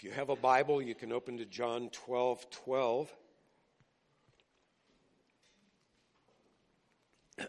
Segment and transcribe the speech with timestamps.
[0.00, 3.12] If you have a Bible, you can open to John 12 12.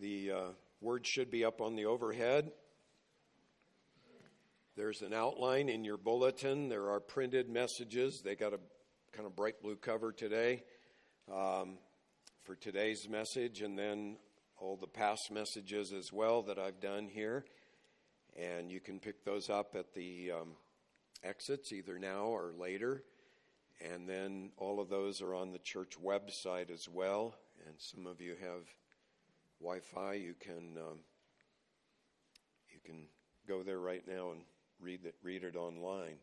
[0.00, 0.44] the uh,
[0.80, 2.52] word should be up on the overhead.
[4.78, 6.70] There's an outline in your bulletin.
[6.70, 8.22] There are printed messages.
[8.22, 8.60] They got a
[9.12, 10.64] kind of bright blue cover today
[11.30, 11.76] um,
[12.44, 14.16] for today's message, and then
[14.56, 17.44] all the past messages as well that I've done here.
[18.38, 20.56] And you can pick those up at the um,
[21.26, 23.02] exits either now or later.
[23.92, 27.34] And then all of those are on the church website as well.
[27.66, 28.62] And some of you have
[29.60, 30.14] Wi Fi.
[30.14, 30.98] You can, um,
[32.72, 33.06] you can
[33.46, 34.42] go there right now and
[34.80, 36.16] read it, read it online.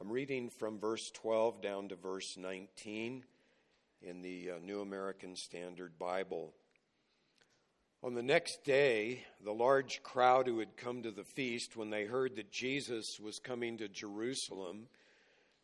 [0.00, 3.24] I'm reading from verse 12 down to verse 19
[4.02, 6.52] in the uh, New American Standard Bible.
[8.06, 12.04] On the next day, the large crowd who had come to the feast, when they
[12.04, 14.86] heard that Jesus was coming to Jerusalem,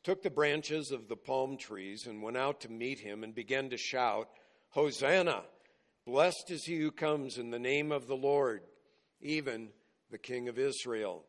[0.02, 3.70] took the branches of the palm trees and went out to meet him and began
[3.70, 4.28] to shout,
[4.70, 5.44] Hosanna!
[6.04, 8.62] Blessed is he who comes in the name of the Lord,
[9.20, 9.68] even
[10.10, 11.22] the King of Israel.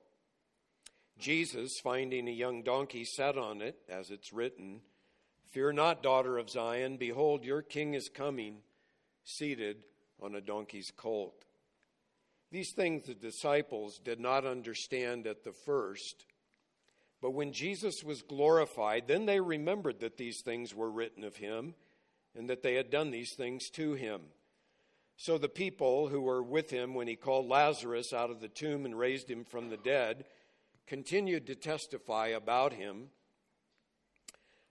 [1.19, 4.81] Jesus, finding a young donkey, sat on it, as it's written,
[5.51, 8.63] Fear not, daughter of Zion, behold, your king is coming,
[9.23, 9.77] seated
[10.21, 11.45] on a donkey's colt.
[12.51, 16.25] These things the disciples did not understand at the first.
[17.21, 21.73] But when Jesus was glorified, then they remembered that these things were written of him
[22.35, 24.21] and that they had done these things to him.
[25.15, 28.85] So the people who were with him when he called Lazarus out of the tomb
[28.85, 30.25] and raised him from the dead
[30.85, 33.09] continued to testify about him.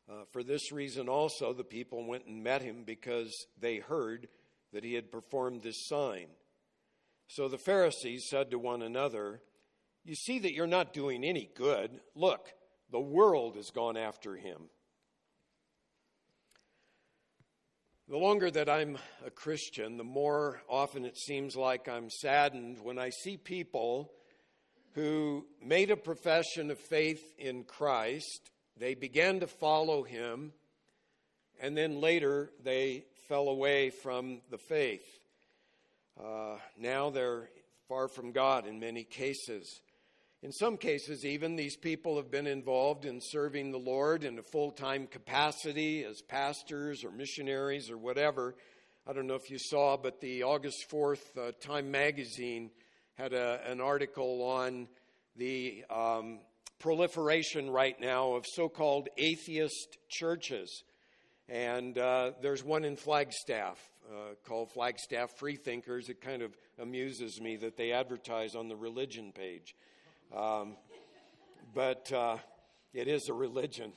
[0.08, 4.28] Uh, for this reason also, the people went and met him because they heard
[4.72, 6.26] that he had performed this sign.
[7.28, 9.40] So the Pharisees said to one another,
[10.04, 12.00] You see that you're not doing any good.
[12.14, 12.52] Look,
[12.90, 14.68] the world has gone after him.
[18.08, 22.98] The longer that I'm a Christian, the more often it seems like I'm saddened when
[22.98, 24.12] I see people
[24.94, 30.52] who made a profession of faith in Christ, they began to follow him,
[31.60, 35.06] and then later they fell away from the faith.
[36.22, 37.48] Uh, now they're
[37.88, 39.80] far from God in many cases.
[40.42, 44.42] In some cases, even, these people have been involved in serving the Lord in a
[44.42, 48.56] full time capacity as pastors or missionaries or whatever.
[49.06, 52.70] I don't know if you saw, but the August 4th uh, Time magazine
[53.14, 54.88] had a, an article on
[55.36, 56.40] the um,
[56.80, 60.82] proliferation right now of so called atheist churches.
[61.52, 63.78] And uh, there's one in Flagstaff
[64.10, 66.08] uh, called Flagstaff Freethinkers.
[66.08, 69.76] It kind of amuses me that they advertise on the religion page.
[70.34, 70.76] Um,
[71.74, 72.38] but uh,
[72.94, 73.92] it is a religion,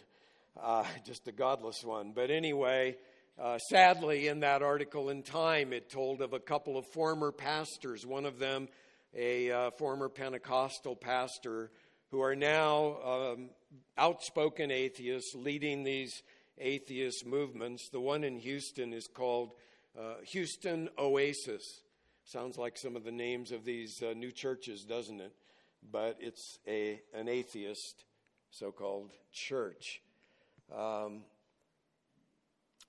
[0.62, 2.12] uh, just a godless one.
[2.14, 2.98] But anyway,
[3.42, 8.06] uh, sadly, in that article in Time, it told of a couple of former pastors,
[8.06, 8.68] one of them
[9.16, 11.72] a uh, former Pentecostal pastor,
[12.12, 13.50] who are now um,
[13.98, 16.22] outspoken atheists leading these
[16.58, 17.90] atheist movements.
[17.90, 19.52] The one in Houston is called
[19.98, 21.82] uh, Houston Oasis.
[22.24, 25.34] Sounds like some of the names of these uh, new churches, doesn't it?
[25.92, 28.04] But it's a, an atheist
[28.50, 30.02] so called church.
[30.76, 31.24] Um,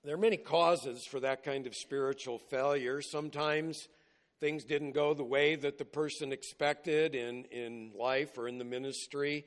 [0.03, 3.01] there are many causes for that kind of spiritual failure.
[3.01, 3.87] Sometimes
[4.39, 8.63] things didn't go the way that the person expected in, in life or in the
[8.63, 9.45] ministry.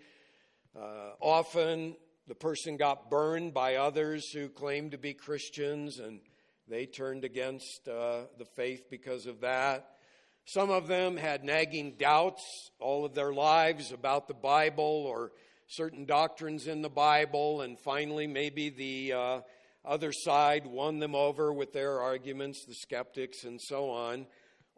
[0.76, 6.20] Uh, often the person got burned by others who claimed to be Christians and
[6.68, 9.96] they turned against uh, the faith because of that.
[10.44, 12.44] Some of them had nagging doubts
[12.78, 15.32] all of their lives about the Bible or
[15.66, 19.40] certain doctrines in the Bible, and finally, maybe the uh,
[19.84, 24.26] other side won them over with their arguments, the skeptics, and so on.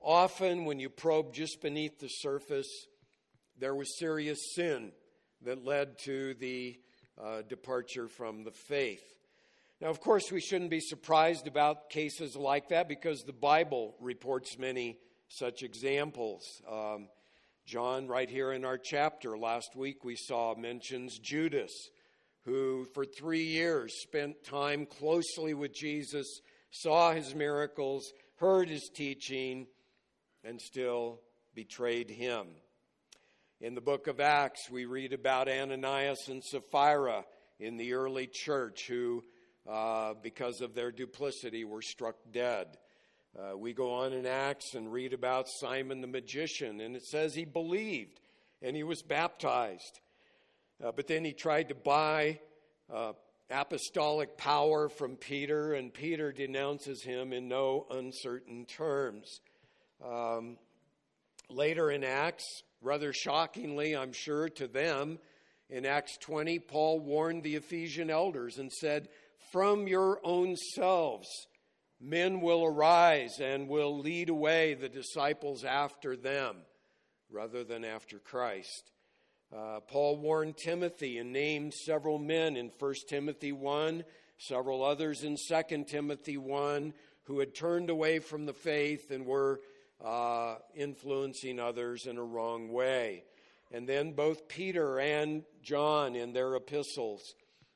[0.01, 2.87] Often, when you probe just beneath the surface,
[3.59, 4.93] there was serious sin
[5.43, 6.79] that led to the
[7.21, 9.03] uh, departure from the faith.
[9.81, 14.57] Now, of course, we shouldn't be surprised about cases like that because the Bible reports
[14.57, 14.99] many
[15.29, 16.63] such examples.
[16.71, 17.09] Um,
[17.67, 21.73] John, right here in our chapter, last week we saw mentions Judas,
[22.45, 29.67] who for three years spent time closely with Jesus, saw his miracles, heard his teaching,
[30.45, 31.21] and still
[31.55, 32.47] betrayed him.
[33.63, 37.25] In the book of Acts, we read about Ananias and Sapphira
[37.61, 39.23] in the early church who,
[39.71, 42.77] uh, because of their duplicity, were struck dead.
[43.39, 47.37] Uh, we go on in Acts and read about Simon the magician, and it says
[47.37, 48.19] he believed
[48.63, 50.01] and he was baptized.
[50.85, 52.41] Uh, but then he tried to buy
[52.93, 53.13] uh,
[53.49, 59.41] apostolic power from Peter, and Peter denounces him in no uncertain terms.
[60.05, 60.59] Um,
[61.49, 65.19] later in Acts, rather shockingly, I'm sure, to them,
[65.71, 69.09] in Acts 20, Paul warned the Ephesian elders and said,
[69.53, 71.29] From your own selves,
[72.01, 76.57] men will arise and will lead away the disciples after them
[77.31, 78.91] rather than after Christ.
[79.55, 84.05] Uh, Paul warned Timothy and named several men in 1 Timothy 1,
[84.39, 86.93] several others in 2 Timothy 1,
[87.25, 89.61] who had turned away from the faith and were
[90.05, 93.25] uh, influencing others in a wrong way.
[93.71, 97.35] And then both Peter and John in their epistles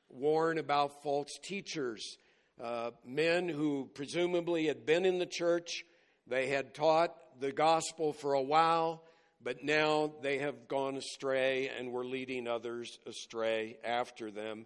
[0.09, 2.17] warn about false teachers,
[2.61, 5.83] uh, men who presumably had been in the church,
[6.27, 9.03] they had taught the gospel for a while,
[9.41, 14.65] but now they have gone astray and were leading others astray after them,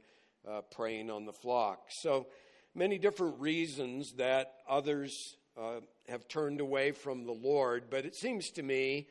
[0.50, 1.84] uh, preying on the flock.
[2.02, 2.28] So
[2.74, 8.50] many different reasons that others uh, have turned away from the Lord, but it seems
[8.52, 9.08] to me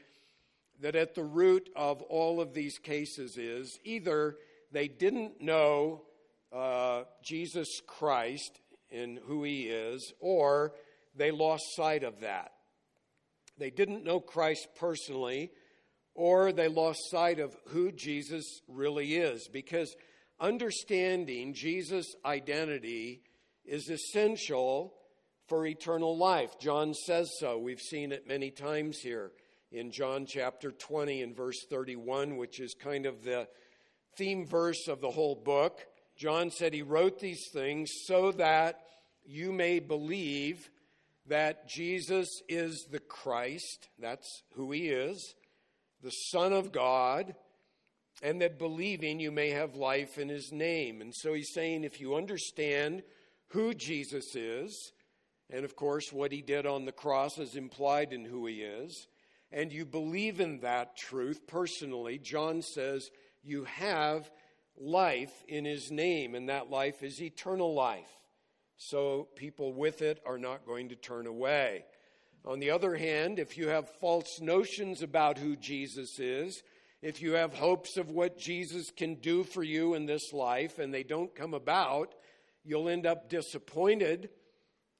[0.80, 4.36] that at the root of all of these cases is either
[4.72, 6.02] they didn't know
[6.52, 8.60] uh, Jesus Christ
[8.90, 10.72] and who he is, or
[11.14, 12.52] they lost sight of that.
[13.58, 15.50] They didn't know Christ personally,
[16.14, 19.48] or they lost sight of who Jesus really is.
[19.52, 19.94] Because
[20.40, 23.22] understanding Jesus' identity
[23.64, 24.94] is essential
[25.50, 26.60] for eternal life.
[26.60, 27.58] John says so.
[27.58, 29.32] We've seen it many times here
[29.72, 33.48] in John chapter 20 and verse 31, which is kind of the
[34.16, 35.80] theme verse of the whole book.
[36.16, 38.78] John said he wrote these things so that
[39.24, 40.70] you may believe
[41.26, 45.34] that Jesus is the Christ, that's who he is,
[46.00, 47.34] the Son of God,
[48.22, 51.00] and that believing you may have life in his name.
[51.00, 53.02] And so he's saying if you understand
[53.48, 54.92] who Jesus is,
[55.52, 59.06] and of course what he did on the cross is implied in who he is,
[59.52, 63.10] and you believe in that truth personally, John says
[63.42, 64.30] you have
[64.76, 68.10] life in his name, and that life is eternal life.
[68.76, 71.84] So people with it are not going to turn away.
[72.46, 76.62] On the other hand, if you have false notions about who Jesus is,
[77.02, 80.92] if you have hopes of what Jesus can do for you in this life and
[80.92, 82.14] they don't come about,
[82.64, 84.30] you'll end up disappointed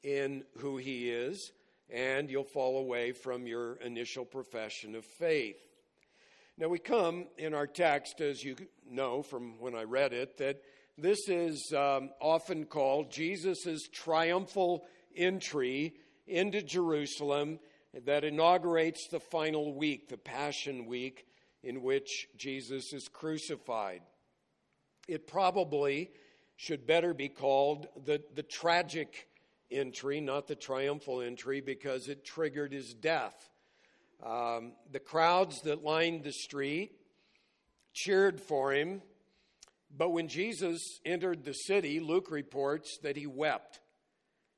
[0.02, 1.52] in who he is
[1.92, 5.56] and you'll fall away from your initial profession of faith.
[6.56, 8.56] Now, we come in our text, as you
[8.88, 10.62] know from when I read it, that
[10.98, 14.84] this is um, often called Jesus' triumphal
[15.16, 15.94] entry
[16.26, 17.58] into Jerusalem
[18.04, 21.26] that inaugurates the final week, the Passion Week,
[21.62, 24.02] in which Jesus is crucified.
[25.08, 26.10] It probably
[26.56, 29.26] should better be called the, the tragic
[29.70, 33.50] entry, not the triumphal entry, because it triggered his death.
[34.24, 36.92] Um, the crowds that lined the street
[37.94, 39.02] cheered for him,
[39.96, 43.80] but when Jesus entered the city, Luke reports that he wept.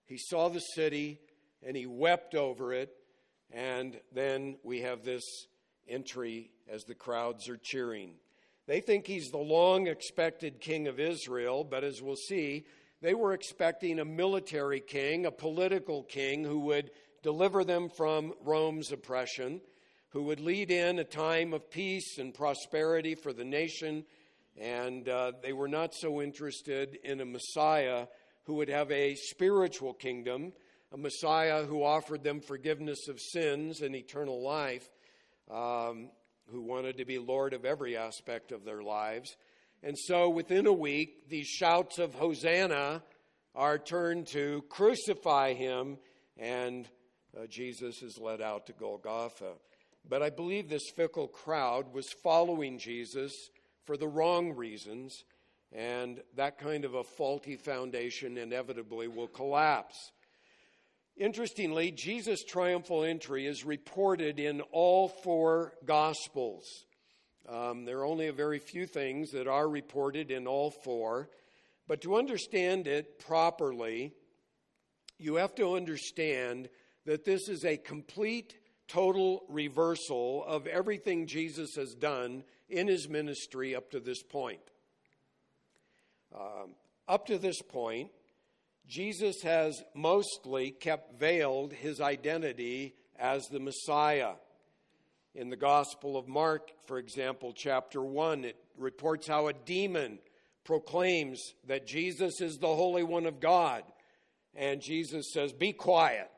[0.05, 1.21] He saw the city
[1.63, 2.93] and he wept over it.
[3.51, 5.23] And then we have this
[5.89, 8.15] entry as the crowds are cheering.
[8.67, 12.65] They think he's the long expected king of Israel, but as we'll see,
[13.03, 16.91] they were expecting a military king, a political king who would
[17.23, 19.61] deliver them from Rome's oppression,
[20.11, 24.05] who would lead in a time of peace and prosperity for the nation.
[24.59, 28.07] And uh, they were not so interested in a Messiah
[28.45, 30.53] who would have a spiritual kingdom
[30.93, 34.87] a Messiah who offered them forgiveness of sins and eternal life,
[35.51, 36.11] um,
[36.51, 39.35] who wanted to be Lord of every aspect of their lives.
[39.83, 43.03] And so within a week, these shouts of Hosanna
[43.55, 45.99] are turned to crucify him,
[46.39, 46.89] and
[47.37, 49.55] uh, Jesus is led out to Golgotha.
[50.09, 53.33] But I believe this fickle crowd was following Jesus
[53.85, 55.25] for the wrong reasons,
[55.73, 60.13] and that kind of a faulty foundation inevitably will collapse.
[61.17, 66.87] Interestingly, Jesus' triumphal entry is reported in all four Gospels.
[67.49, 71.29] Um, there are only a very few things that are reported in all four.
[71.89, 74.13] But to understand it properly,
[75.19, 76.69] you have to understand
[77.05, 78.55] that this is a complete,
[78.89, 84.61] total reversal of everything Jesus has done in his ministry up to this point.
[86.35, 86.75] Um,
[87.09, 88.11] up to this point,
[88.87, 94.33] Jesus has mostly kept veiled his identity as the Messiah.
[95.35, 100.19] In the Gospel of Mark, for example, chapter 1, it reports how a demon
[100.63, 103.83] proclaims that Jesus is the Holy One of God.
[104.55, 106.31] And Jesus says, Be quiet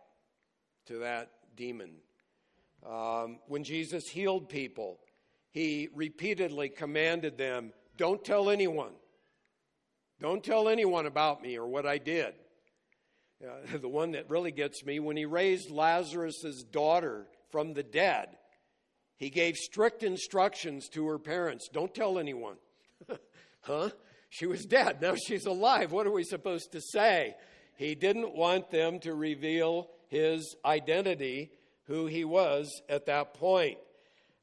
[0.86, 1.90] to that demon.
[2.88, 5.00] Um, when Jesus healed people,
[5.50, 8.92] he repeatedly commanded them, Don't tell anyone.
[10.20, 12.34] Don't tell anyone about me or what I did.
[13.44, 18.28] Uh, the one that really gets me, when he raised Lazarus' daughter from the dead,
[19.16, 22.56] he gave strict instructions to her parents don't tell anyone.
[23.62, 23.90] huh?
[24.28, 25.00] She was dead.
[25.00, 25.92] Now she's alive.
[25.92, 27.36] What are we supposed to say?
[27.76, 31.50] He didn't want them to reveal his identity,
[31.84, 33.78] who he was at that point.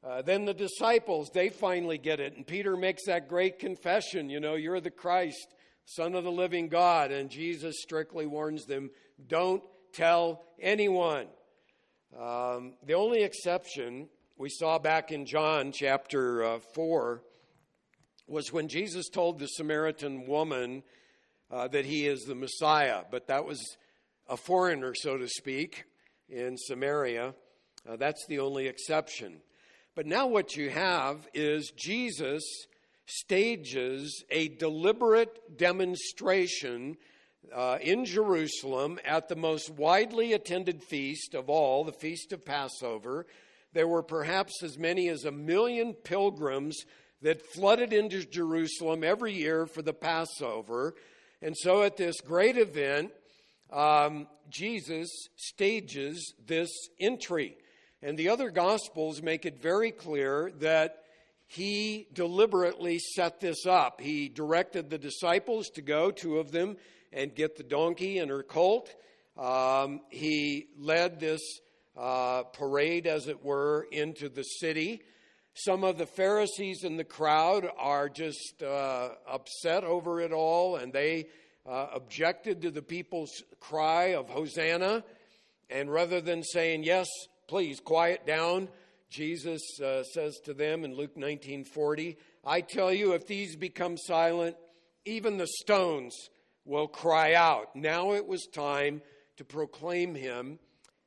[0.04, 2.36] Uh, then the disciples, they finally get it.
[2.36, 5.46] And Peter makes that great confession you know, you're the Christ,
[5.84, 7.12] Son of the living God.
[7.12, 8.90] And Jesus strictly warns them
[9.26, 9.62] don't
[9.92, 11.26] tell anyone.
[12.18, 14.08] Um, the only exception
[14.38, 17.22] we saw back in John chapter uh, 4
[18.26, 20.82] was when Jesus told the Samaritan woman
[21.50, 23.60] uh, that he is the Messiah, but that was
[24.28, 25.84] a foreigner, so to speak,
[26.28, 27.34] in Samaria.
[27.88, 29.42] Uh, that's the only exception.
[29.94, 32.42] But now what you have is Jesus
[33.06, 36.96] stages a deliberate demonstration
[37.54, 43.26] uh, in Jerusalem at the most widely attended feast of all, the Feast of Passover.
[43.72, 46.84] There were perhaps as many as a million pilgrims
[47.22, 50.94] that flooded into Jerusalem every year for the Passover.
[51.40, 53.12] And so at this great event,
[53.72, 57.56] um, Jesus stages this entry.
[58.02, 61.04] And the other Gospels make it very clear that
[61.46, 64.00] he deliberately set this up.
[64.00, 66.76] He directed the disciples to go, two of them,
[67.12, 68.92] and get the donkey and her colt.
[69.36, 71.40] Um, he led this
[71.96, 75.02] uh, parade, as it were, into the city.
[75.54, 80.92] Some of the Pharisees in the crowd are just uh, upset over it all, and
[80.92, 81.26] they
[81.66, 85.04] uh, objected to the people's cry of Hosanna.
[85.68, 87.08] And rather than saying, Yes,
[87.48, 88.68] please quiet down,
[89.10, 94.56] Jesus uh, says to them in Luke 19:40, I tell you, if these become silent,
[95.04, 96.30] even the stones
[96.64, 97.76] will cry out.
[97.76, 99.02] Now it was time
[99.36, 100.58] to proclaim him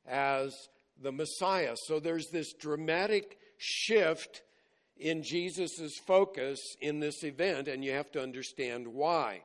[0.06, 0.54] as
[1.00, 1.76] the Messiah.
[1.86, 4.42] So there's this dramatic shift
[4.96, 9.42] in Jesus' focus in this event, and you have to understand why.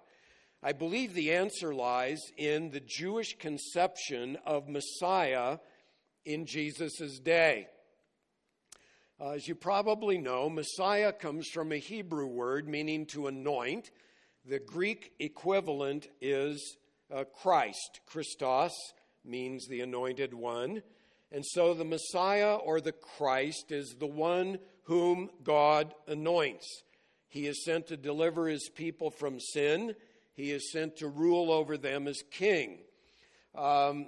[0.64, 5.58] I believe the answer lies in the Jewish conception of Messiah
[6.24, 7.68] in Jesus' day.
[9.20, 13.92] Uh, as you probably know, Messiah comes from a Hebrew word meaning to anoint.
[14.46, 16.78] The Greek equivalent is
[17.14, 18.00] uh, Christ.
[18.08, 18.72] Christos
[19.26, 20.82] means the anointed one.
[21.32, 26.84] And so the Messiah or the Christ is the one whom God anoints.
[27.30, 29.96] He is sent to deliver his people from sin,
[30.34, 32.80] he is sent to rule over them as king.
[33.56, 34.08] Um,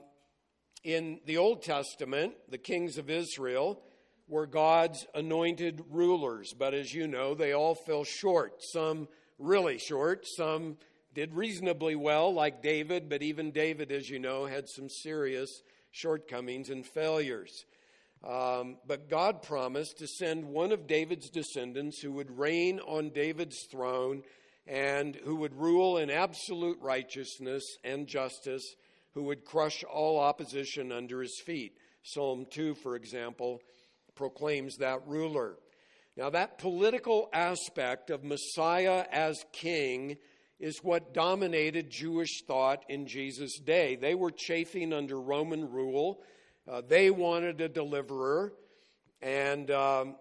[0.84, 3.82] in the Old Testament, the kings of Israel
[4.28, 8.56] were God's anointed rulers, but as you know, they all fell short.
[8.60, 10.78] Some really short, some
[11.14, 15.62] did reasonably well, like David, but even David, as you know, had some serious
[15.94, 17.66] shortcomings and failures.
[18.24, 23.68] Um, but God promised to send one of David's descendants who would reign on David's
[23.70, 24.24] throne
[24.66, 28.64] and who would rule in absolute righteousness and justice,
[29.14, 31.78] who would crush all opposition under his feet.
[32.02, 33.60] Psalm 2, for example,
[34.16, 35.58] proclaims that ruler.
[36.16, 40.18] Now, that political aspect of Messiah as king
[40.64, 43.98] is what dominated Jewish thought in Jesus' day.
[43.98, 46.22] They were chafing under Roman rule,
[46.72, 48.54] uh, they wanted a deliverer,
[49.22, 50.16] and um,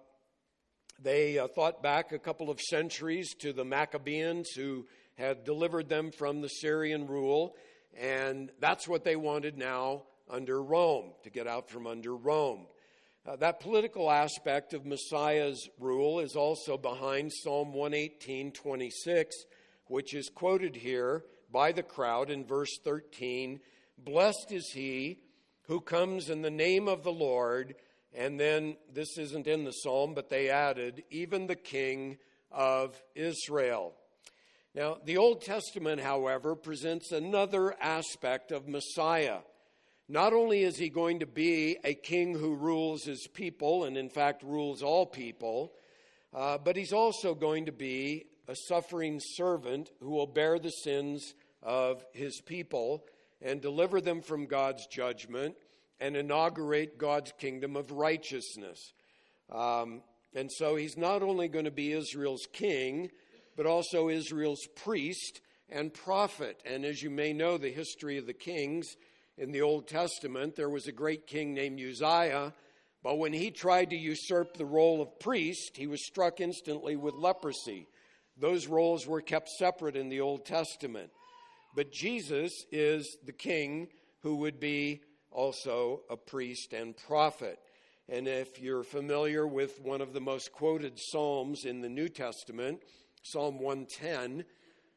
[1.01, 4.85] they uh, thought back a couple of centuries to the Maccabees who
[5.15, 7.55] had delivered them from the Syrian rule,
[7.97, 12.67] and that's what they wanted now under Rome, to get out from under Rome.
[13.25, 19.37] Uh, that political aspect of Messiah's rule is also behind Psalm 118 26
[19.93, 21.23] which is quoted here
[21.53, 23.61] by the crowd in verse 13
[23.99, 25.19] Blessed is he
[25.67, 27.75] who comes in the name of the Lord.
[28.15, 32.17] And then, this isn't in the psalm, but they added, even the King
[32.51, 33.93] of Israel.
[34.75, 39.41] Now, the Old Testament, however, presents another aspect of Messiah.
[40.09, 44.09] Not only is he going to be a king who rules his people, and in
[44.09, 45.75] fact rules all people,
[46.35, 51.35] uh, but he's also going to be a suffering servant who will bear the sins
[51.63, 53.05] of his people
[53.41, 55.57] and deliver them from God's judgment
[56.01, 58.93] and inaugurate God's kingdom of righteousness.
[59.51, 60.03] Um,
[60.35, 63.11] and so he's not only going to be Israel's king,
[63.57, 66.61] but also Israel's priest and prophet.
[66.65, 68.97] And as you may know, the history of the kings
[69.37, 72.53] in the Old Testament, there was a great king named Uzziah,
[73.03, 77.15] but when he tried to usurp the role of priest, he was struck instantly with
[77.15, 77.89] leprosy.
[78.39, 81.11] Those roles were kept separate in the Old Testament.
[81.75, 83.89] But Jesus is the king
[84.23, 87.59] who would be also a priest and prophet.
[88.09, 92.83] And if you're familiar with one of the most quoted Psalms in the New Testament,
[93.23, 94.45] Psalm 110,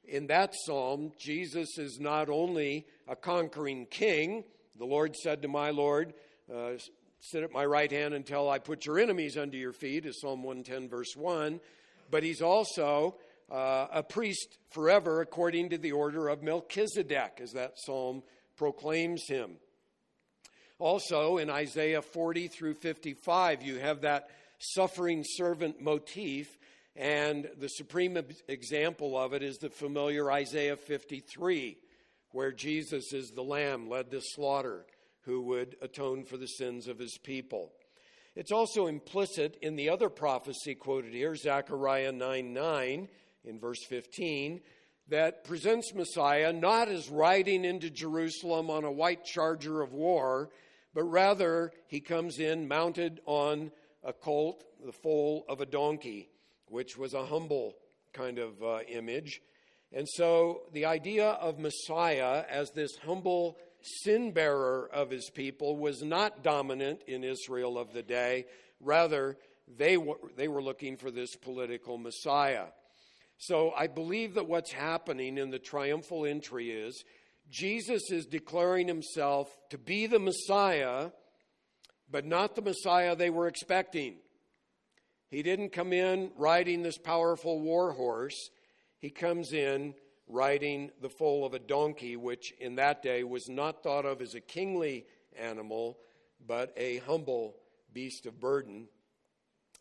[0.08, 4.44] in that psalm, Jesus is not only a conquering king,
[4.78, 6.14] the Lord said to my Lord,
[6.54, 6.72] uh,
[7.20, 10.44] Sit at my right hand until I put your enemies under your feet, is Psalm
[10.44, 11.60] 110, verse 1,
[12.12, 13.16] but he's also
[13.52, 18.24] uh, a priest forever according to the order of Melchizedek, as that psalm
[18.58, 19.58] proclaims him.
[20.80, 26.58] Also, in Isaiah 40 through 55, you have that suffering servant motif,
[26.96, 31.78] and the supreme example of it is the familiar Isaiah 53,
[32.32, 34.86] where Jesus is the lamb led to slaughter
[35.22, 37.72] who would atone for the sins of his people.
[38.36, 43.08] It's also implicit in the other prophecy quoted here, Zechariah 9 9,
[43.46, 44.62] in verse 15,
[45.10, 50.50] that presents Messiah not as riding into Jerusalem on a white charger of war
[50.96, 53.72] but rather he comes in mounted on
[54.02, 56.30] a colt, the foal of a donkey,
[56.70, 57.76] which was a humble
[58.14, 59.42] kind of uh, image.
[59.92, 66.02] And so the idea of Messiah as this humble sin bearer of his people was
[66.02, 68.46] not dominant in Israel of the day.
[68.80, 69.38] Rather,
[69.68, 72.68] they were, they were looking for this political Messiah.
[73.38, 77.04] So I believe that what's happening in the triumphal entry is
[77.50, 81.12] Jesus is declaring himself to be the Messiah,
[82.10, 84.16] but not the Messiah they were expecting.
[85.30, 88.50] He didn't come in riding this powerful war horse.
[89.00, 89.96] He comes in
[90.28, 94.34] riding the foal of a donkey, which in that day was not thought of as
[94.34, 95.06] a kingly
[95.38, 95.98] animal,
[96.46, 97.58] but a humble
[97.94, 98.88] beast of burden.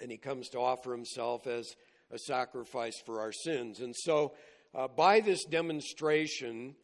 [0.00, 1.76] And he comes to offer himself as
[2.14, 3.80] a sacrifice for our sins.
[3.80, 4.34] And so,
[4.74, 6.74] uh, by this demonstration,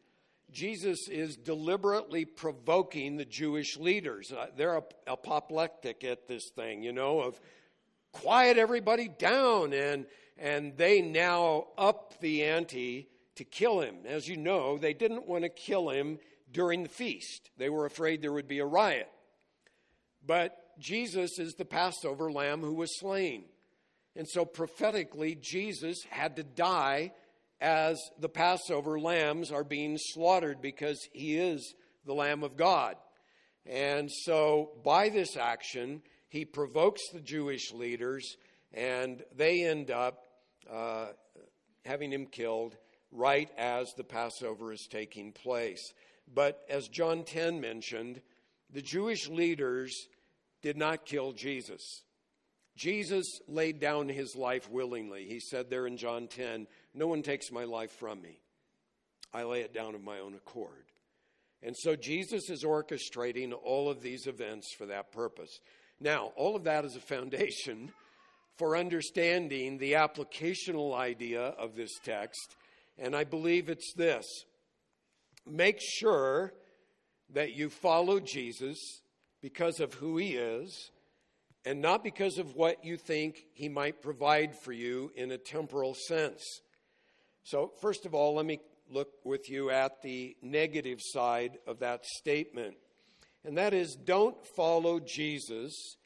[0.51, 4.33] Jesus is deliberately provoking the Jewish leaders.
[4.33, 7.41] Uh, they're apoplectic at this thing, you know, of
[8.13, 9.73] quiet everybody down.
[9.73, 13.99] And, and they now up the ante to kill him.
[14.07, 16.19] As you know, they didn't want to kill him
[16.53, 19.09] during the feast, they were afraid there would be a riot.
[20.27, 23.45] But Jesus is the Passover lamb who was slain.
[24.17, 27.13] And so prophetically, Jesus had to die
[27.61, 32.97] as the Passover lambs are being slaughtered because he is the Lamb of God.
[33.67, 38.37] And so, by this action, he provokes the Jewish leaders,
[38.73, 40.25] and they end up
[40.71, 41.09] uh,
[41.85, 42.77] having him killed
[43.13, 45.93] right as the Passover is taking place.
[46.33, 48.23] But as John 10 mentioned,
[48.73, 49.93] the Jewish leaders
[50.63, 52.05] did not kill Jesus.
[52.81, 55.27] Jesus laid down his life willingly.
[55.27, 58.41] He said there in John 10, no one takes my life from me.
[59.35, 60.87] I lay it down of my own accord.
[61.63, 65.61] And so Jesus is orchestrating all of these events for that purpose.
[66.01, 67.93] Now, all of that is a foundation
[68.57, 72.57] for understanding the applicational idea of this text.
[72.99, 74.25] And I believe it's this
[75.47, 76.55] make sure
[77.35, 78.79] that you follow Jesus
[79.43, 80.91] because of who he is
[81.65, 85.95] and not because of what you think he might provide for you in a temporal
[85.95, 86.43] sense.
[87.43, 92.05] So, first of all, let me look with you at the negative side of that
[92.05, 92.77] statement.
[93.45, 95.97] And that is don't follow Jesus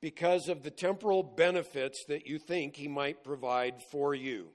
[0.00, 4.48] because of the temporal benefits that you think he might provide for you.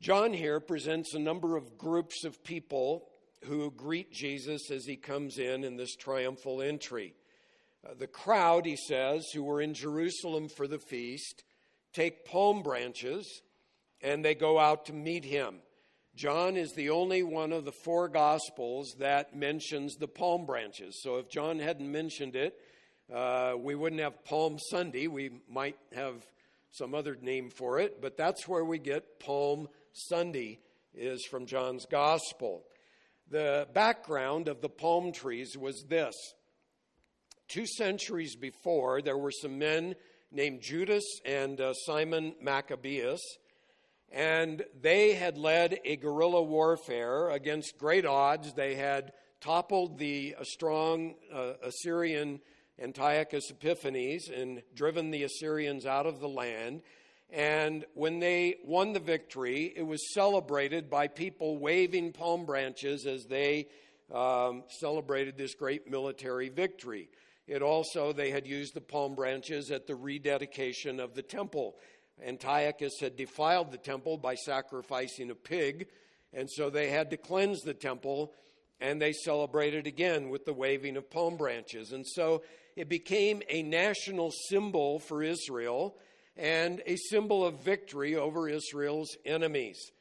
[0.00, 3.08] John here presents a number of groups of people
[3.44, 7.14] who greet Jesus as he comes in in this triumphal entry.
[7.84, 11.42] Uh, the crowd, he says, who were in Jerusalem for the feast,
[11.92, 13.42] take palm branches
[14.02, 15.56] and they go out to meet him.
[16.14, 21.00] John is the only one of the four Gospels that mentions the palm branches.
[21.02, 22.54] So if John hadn't mentioned it,
[23.12, 25.06] uh, we wouldn't have Palm Sunday.
[25.06, 26.26] We might have
[26.70, 30.60] some other name for it, but that's where we get Palm Sunday,
[30.94, 32.64] is from John's Gospel.
[33.30, 36.14] The background of the palm trees was this.
[37.52, 39.94] Two centuries before, there were some men
[40.30, 43.20] named Judas and uh, Simon Maccabeus
[44.10, 48.54] and they had led a guerrilla warfare against great odds.
[48.54, 49.12] They had
[49.42, 52.40] toppled the strong uh, Assyrian
[52.78, 56.80] Antiochus Epiphanes and driven the Assyrians out of the land.
[57.30, 63.24] And when they won the victory, it was celebrated by people waving palm branches as
[63.24, 63.68] they
[64.10, 67.10] um, celebrated this great military victory.
[67.52, 71.76] It also, they had used the palm branches at the rededication of the temple.
[72.26, 75.88] Antiochus had defiled the temple by sacrificing a pig,
[76.32, 78.32] and so they had to cleanse the temple,
[78.80, 81.92] and they celebrated again with the waving of palm branches.
[81.92, 82.42] And so
[82.74, 85.94] it became a national symbol for Israel
[86.38, 89.92] and a symbol of victory over Israel's enemies.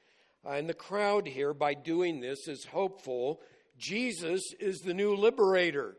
[0.46, 3.42] And the crowd here, by doing this, is hopeful.
[3.78, 5.98] Jesus is the new liberator.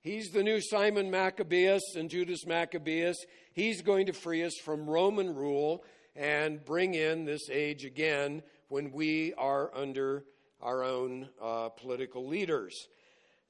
[0.00, 3.16] He's the new Simon Maccabeus and Judas Maccabeus.
[3.52, 5.84] He's going to free us from Roman rule
[6.14, 10.24] and bring in this age again when we are under
[10.62, 12.86] our own uh, political leaders.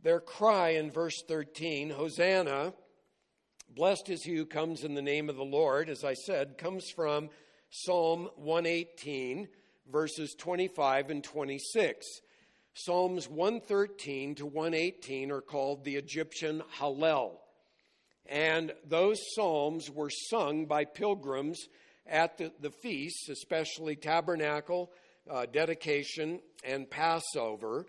[0.02, 2.72] Their cry in verse 13, Hosanna,
[3.68, 6.90] blessed is he who comes in the name of the Lord, as I said, comes
[6.90, 7.28] from
[7.68, 9.48] Psalm 118,
[9.90, 12.06] verses 25 and 26.
[12.74, 17.32] Psalms 113 to 118 are called the Egyptian Hallel.
[18.26, 21.66] And those psalms were sung by pilgrims
[22.06, 24.90] at the, the feasts, especially tabernacle,
[25.30, 27.86] uh, dedication, and Passover.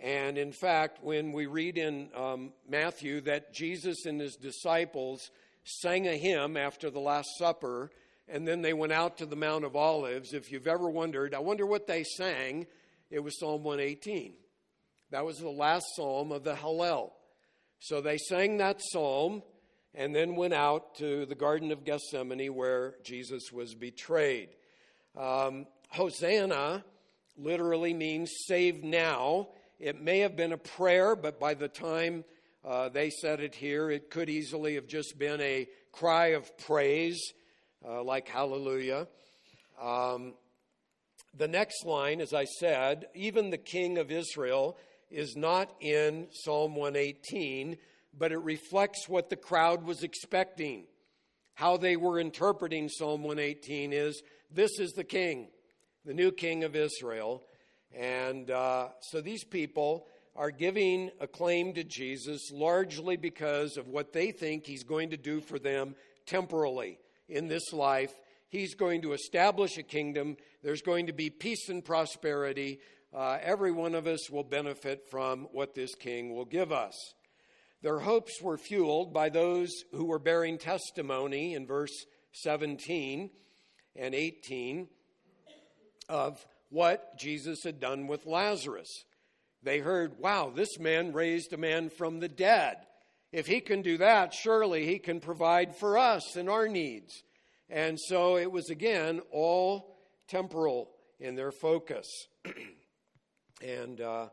[0.00, 5.30] And in fact, when we read in um, Matthew that Jesus and his disciples
[5.64, 7.90] sang a hymn after the Last Supper,
[8.28, 11.38] and then they went out to the Mount of Olives, if you've ever wondered, I
[11.38, 12.66] wonder what they sang,
[13.10, 14.34] it was Psalm 118.
[15.10, 17.12] That was the last psalm of the Hallel.
[17.78, 19.42] So they sang that psalm
[19.94, 24.48] and then went out to the Garden of Gethsemane where Jesus was betrayed.
[25.16, 26.84] Um, Hosanna
[27.36, 29.48] literally means save now.
[29.78, 32.24] It may have been a prayer, but by the time
[32.64, 37.32] uh, they said it here, it could easily have just been a cry of praise,
[37.86, 39.06] uh, like hallelujah.
[39.80, 40.34] Um,
[41.36, 44.76] the next line, as I said, even the king of Israel
[45.10, 47.76] is not in Psalm 118,
[48.18, 50.84] but it reflects what the crowd was expecting.
[51.54, 55.48] How they were interpreting Psalm 118 is this is the king,
[56.04, 57.42] the new king of Israel.
[57.94, 64.12] And uh, so these people are giving a claim to Jesus largely because of what
[64.12, 65.94] they think he's going to do for them
[66.26, 68.12] temporally in this life.
[68.48, 70.36] He's going to establish a kingdom.
[70.62, 72.80] There's going to be peace and prosperity.
[73.12, 77.14] Uh, every one of us will benefit from what this king will give us.
[77.82, 83.30] Their hopes were fueled by those who were bearing testimony in verse 17
[83.94, 84.88] and 18
[86.08, 89.04] of what Jesus had done with Lazarus.
[89.62, 92.76] They heard, wow, this man raised a man from the dead.
[93.32, 97.22] If he can do that, surely he can provide for us and our needs.
[97.68, 99.98] And so it was again all
[100.28, 102.08] temporal in their focus.
[103.62, 104.28] and uh,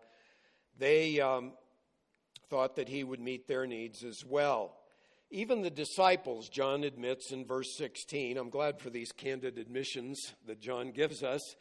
[0.77, 1.53] they um,
[2.49, 4.75] thought that he would meet their needs as well.
[5.31, 10.61] Even the disciples, John admits in verse 16, I'm glad for these candid admissions that
[10.61, 11.55] John gives us.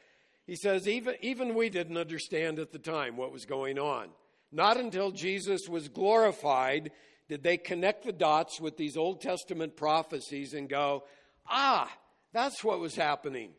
[0.46, 4.08] He says, even, even we didn't understand at the time what was going on.
[4.50, 6.90] Not until Jesus was glorified
[7.28, 11.04] did they connect the dots with these Old Testament prophecies and go,
[11.48, 11.90] ah,
[12.32, 13.50] that's what was happening.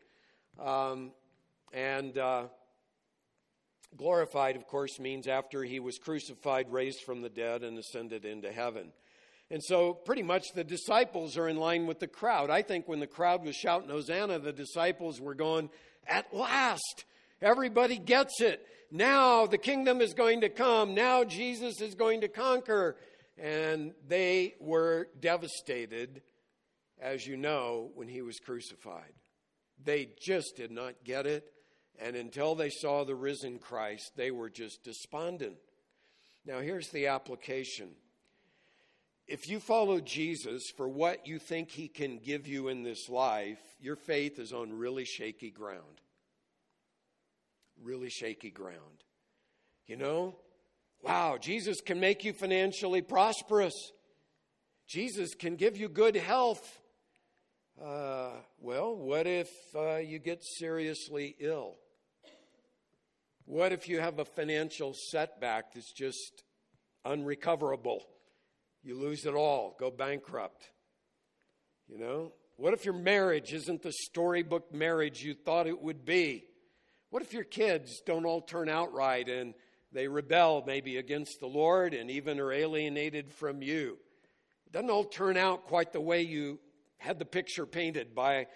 [0.58, 1.12] Um,
[1.72, 2.44] and uh,
[3.96, 8.52] glorified, of course, means after he was crucified, raised from the dead, and ascended into
[8.52, 8.92] heaven.
[9.50, 12.50] And so, pretty much, the disciples are in line with the crowd.
[12.50, 15.70] I think when the crowd was shouting Hosanna, the disciples were going,
[16.06, 17.04] at last,
[17.40, 18.66] everybody gets it.
[18.90, 20.94] Now the kingdom is going to come.
[20.94, 22.96] Now Jesus is going to conquer.
[23.36, 26.22] And they were devastated,
[27.00, 29.12] as you know, when he was crucified.
[29.82, 31.50] They just did not get it.
[32.00, 35.56] And until they saw the risen Christ, they were just despondent.
[36.44, 37.90] Now, here's the application.
[39.26, 43.60] If you follow Jesus for what you think he can give you in this life,
[43.80, 46.00] your faith is on really shaky ground.
[47.82, 49.04] Really shaky ground.
[49.86, 50.36] You know,
[51.02, 53.74] wow, Jesus can make you financially prosperous.
[54.86, 56.80] Jesus can give you good health.
[57.82, 61.74] Uh, well, what if uh, you get seriously ill?
[63.46, 66.44] What if you have a financial setback that's just
[67.04, 68.00] unrecoverable?
[68.82, 70.70] You lose it all, go bankrupt.
[71.88, 72.32] You know?
[72.56, 76.44] What if your marriage isn't the storybook marriage you thought it would be?
[77.10, 79.54] What if your kids don't all turn out right and
[79.92, 83.98] they rebel maybe against the Lord and even are alienated from you?
[84.66, 86.60] It doesn't all turn out quite the way you
[87.04, 88.46] had the picture painted by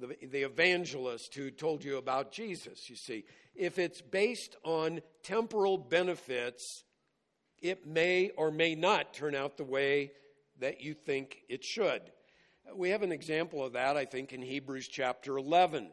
[0.00, 3.24] the, the evangelist who told you about Jesus, you see.
[3.56, 6.84] If it's based on temporal benefits,
[7.60, 10.12] it may or may not turn out the way
[10.60, 12.02] that you think it should.
[12.72, 15.90] We have an example of that, I think, in Hebrews chapter 11.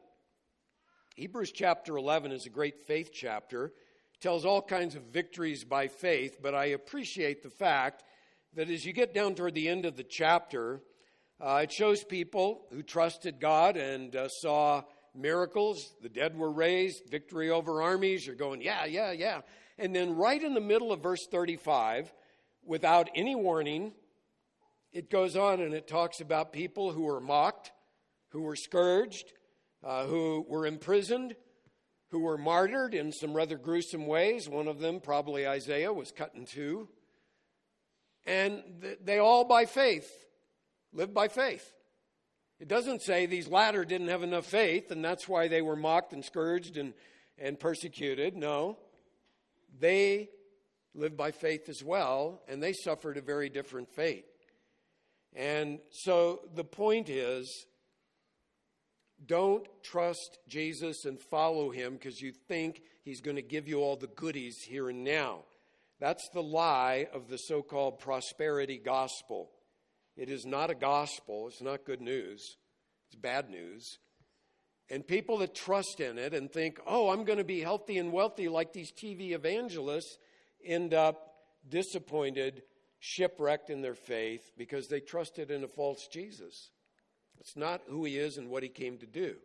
[1.16, 3.74] Hebrews chapter 11 is a great faith chapter.
[4.22, 8.04] Tells all kinds of victories by faith, but I appreciate the fact
[8.54, 10.82] that as you get down toward the end of the chapter,
[11.40, 15.94] uh, it shows people who trusted God and uh, saw miracles.
[16.02, 18.26] The dead were raised, victory over armies.
[18.26, 19.42] You're going, yeah, yeah, yeah.
[19.78, 22.14] And then, right in the middle of verse 35,
[22.64, 23.94] without any warning,
[24.94, 27.72] it goes on and it talks about people who were mocked,
[28.30, 29.34] who were scourged,
[29.84, 31.36] uh, who were imprisoned,
[32.12, 34.48] who were martyred in some rather gruesome ways.
[34.48, 36.88] One of them, probably Isaiah, was cut in two.
[38.26, 38.64] And
[39.04, 40.25] they all, by faith,
[40.96, 41.72] lived by faith.
[42.60, 46.14] It doesn't say these latter didn't have enough faith and that's why they were mocked
[46.14, 46.94] and scourged and,
[47.38, 48.36] and persecuted.
[48.36, 48.78] No.
[49.78, 50.30] They
[50.96, 54.26] lived by faith as well, and they suffered a very different fate.
[55.36, 57.66] And so the point is
[59.26, 63.98] don't trust Jesus and follow him because you think he's going to give you all
[63.98, 65.40] the goodies here and now.
[66.00, 69.50] That's the lie of the so called prosperity gospel.
[70.16, 72.58] It is not a gospel, it's not good news,
[73.08, 74.00] it's bad news.
[74.90, 78.12] And people that trust in it and think, oh, I'm going to be healthy and
[78.12, 80.18] wealthy like these TV evangelists
[80.64, 81.34] end up
[81.68, 82.62] disappointed,
[83.00, 86.70] shipwrecked in their faith because they trusted in a false Jesus.
[87.40, 89.36] It's not who he is and what he came to do.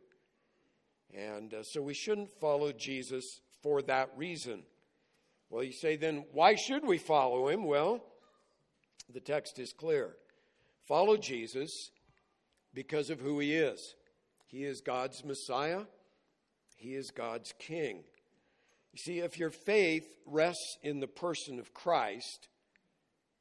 [1.15, 4.63] And uh, so we shouldn't follow Jesus for that reason.
[5.49, 7.65] Well, you say, then why should we follow him?
[7.65, 8.05] Well,
[9.13, 10.15] the text is clear.
[10.91, 11.93] Follow Jesus
[12.75, 13.95] because of who he is.
[14.49, 15.83] He is God's Messiah,
[16.77, 18.03] he is God's King.
[18.93, 22.49] You see, if your faith rests in the person of Christ,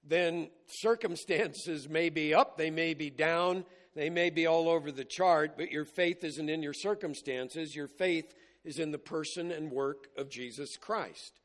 [0.08, 5.04] then circumstances may be up, they may be down, they may be all over the
[5.04, 7.76] chart, but your faith isn't in your circumstances.
[7.76, 8.32] Your faith
[8.64, 11.40] is in the person and work of Jesus Christ.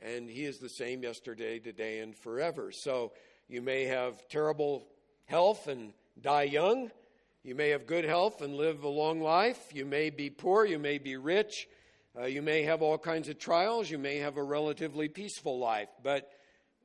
[0.00, 2.72] And He is the same yesterday, today, and forever.
[2.72, 3.12] So
[3.46, 4.88] you may have terrible
[5.28, 6.90] health and die young.
[7.44, 9.72] You may have good health and live a long life.
[9.72, 10.64] You may be poor.
[10.64, 11.68] You may be rich.
[12.18, 13.90] Uh, you may have all kinds of trials.
[13.90, 15.88] You may have a relatively peaceful life.
[16.02, 16.28] But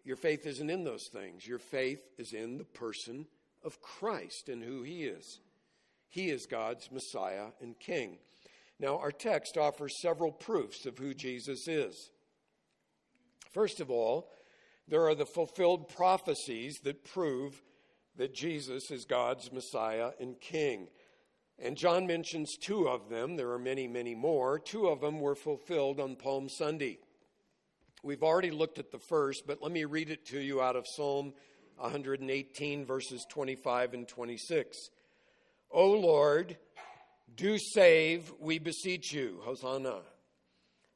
[0.03, 1.47] your faith isn't in those things.
[1.47, 3.25] Your faith is in the person
[3.63, 5.39] of Christ and who he is.
[6.10, 8.17] He is God's Messiah and King.
[8.79, 12.12] Now, our text offers several proofs of who Jesus is.
[13.51, 14.29] First of all,
[14.88, 17.62] there are the fulfilled prophecies that prove
[18.17, 20.88] that Jesus is God's Messiah and King.
[21.60, 23.36] And John mentions two of them.
[23.36, 24.60] There are many, many more.
[24.60, 26.99] Two of them were fulfilled on Palm Sunday.
[28.04, 30.86] We've already looked at the first, but let me read it to you out of
[30.88, 31.34] Psalm
[31.78, 34.78] 118, verses 25 and 26.
[35.71, 36.58] O Lord,
[37.36, 39.39] do save, we beseech you.
[39.43, 40.02] Hosanna.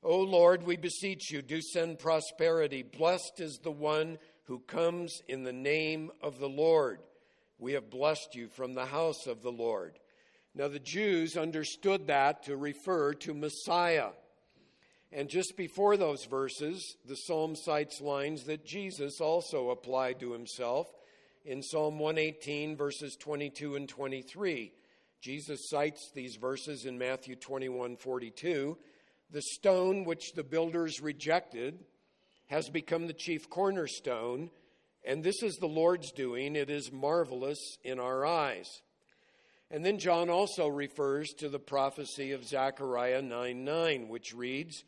[0.04, 2.84] O Lord, we beseech you, do send prosperity.
[2.84, 7.00] Blessed is the one who comes in the name of the Lord.
[7.60, 10.00] We have blessed you from the house of the Lord.
[10.56, 14.10] Now, the Jews understood that to refer to Messiah.
[15.12, 20.88] And just before those verses, the psalm cites lines that Jesus also applied to himself
[21.46, 24.72] in Psalm 118, verses 22 and 23.
[25.22, 28.78] Jesus cites these verses in Matthew 21 42.
[29.30, 31.80] The stone which the builders rejected
[32.48, 34.50] has become the chief cornerstone,
[35.06, 36.56] and this is the Lord's doing.
[36.56, 38.82] It is marvelous in our eyes.
[39.70, 44.84] And then John also refers to the prophecy of Zechariah 9 9, which reads,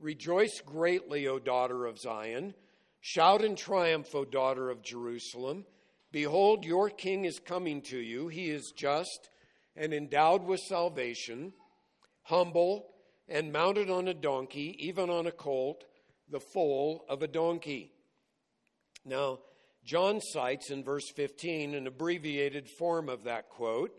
[0.00, 2.54] Rejoice greatly, O daughter of Zion.
[3.00, 5.64] Shout in triumph, O daughter of Jerusalem.
[6.10, 8.28] Behold, your king is coming to you.
[8.28, 9.30] He is just
[9.76, 11.52] and endowed with salvation,
[12.22, 12.86] humble
[13.28, 15.84] and mounted on a donkey, even on a colt
[16.30, 17.92] the foal of a donkey.
[19.04, 19.38] Now,
[19.84, 23.92] John cites in verse 15 an abbreviated form of that quote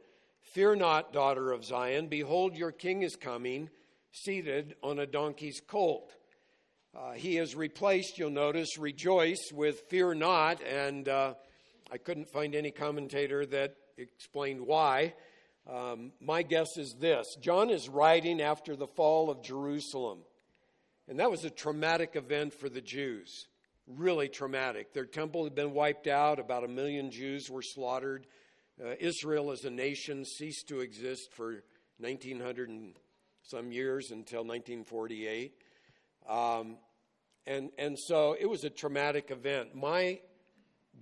[0.53, 3.69] Fear not, daughter of Zion, behold, your king is coming,
[4.11, 6.11] seated on a donkey's colt.
[6.97, 11.35] Uh, he has replaced, you'll notice, rejoice with fear not, and uh,
[11.91, 15.13] I couldn't find any commentator that explained why.
[15.71, 20.19] Um, my guess is this John is writing after the fall of Jerusalem.
[21.09, 23.47] And that was a traumatic event for the Jews.
[23.87, 24.93] really traumatic.
[24.93, 28.27] Their temple had been wiped out, about a million Jews were slaughtered.
[28.79, 31.63] Uh, Israel as a nation ceased to exist for
[31.97, 32.93] 1900 and
[33.41, 35.53] some years until 1948.
[36.29, 36.77] Um,
[37.47, 39.73] and, and so it was a traumatic event.
[39.73, 40.19] My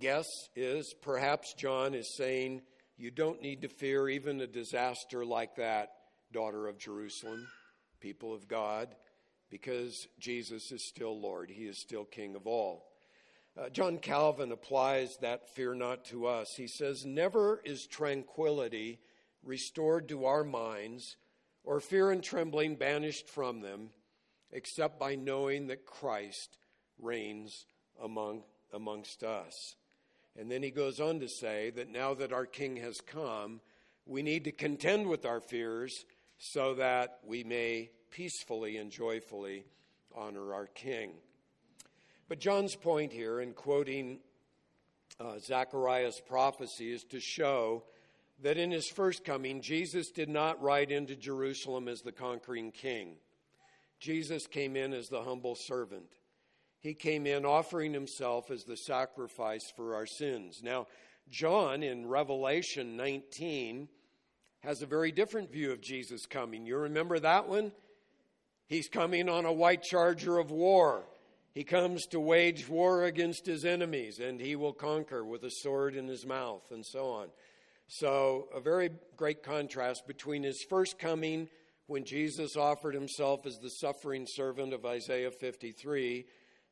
[0.00, 2.62] guess is perhaps John is saying,
[2.96, 5.90] You don't need to fear even a disaster like that,
[6.32, 7.46] daughter of Jerusalem,
[8.00, 8.88] people of God
[9.50, 11.50] because Jesus is still Lord.
[11.50, 12.84] He is still King of all.
[13.58, 16.54] Uh, John Calvin applies that fear not to us.
[16.54, 19.00] He says, Never is tranquility
[19.42, 21.16] restored to our minds
[21.64, 23.90] or fear and trembling banished from them
[24.52, 26.56] except by knowing that Christ
[26.98, 27.66] reigns
[28.02, 29.76] among, amongst us.
[30.36, 33.60] And then he goes on to say that now that our King has come,
[34.06, 36.04] we need to contend with our fears
[36.38, 39.64] so that we may peacefully and joyfully
[40.14, 41.12] honor our King.
[42.28, 44.18] But John's point here in quoting
[45.20, 47.84] uh, Zechariah's prophecy is to show
[48.42, 53.16] that in his first coming, Jesus did not ride into Jerusalem as the conquering king.
[53.98, 56.12] Jesus came in as the humble servant.
[56.80, 60.60] He came in offering himself as the sacrifice for our sins.
[60.62, 60.86] Now,
[61.28, 63.88] John in Revelation 19
[64.60, 66.64] has a very different view of Jesus coming.
[66.64, 67.72] You remember that one?
[68.68, 71.04] He's coming on a white charger of war.
[71.54, 75.96] He comes to wage war against his enemies, and he will conquer with a sword
[75.96, 77.28] in his mouth, and so on.
[77.86, 81.48] So, a very great contrast between his first coming,
[81.86, 86.26] when Jesus offered himself as the suffering servant of Isaiah 53,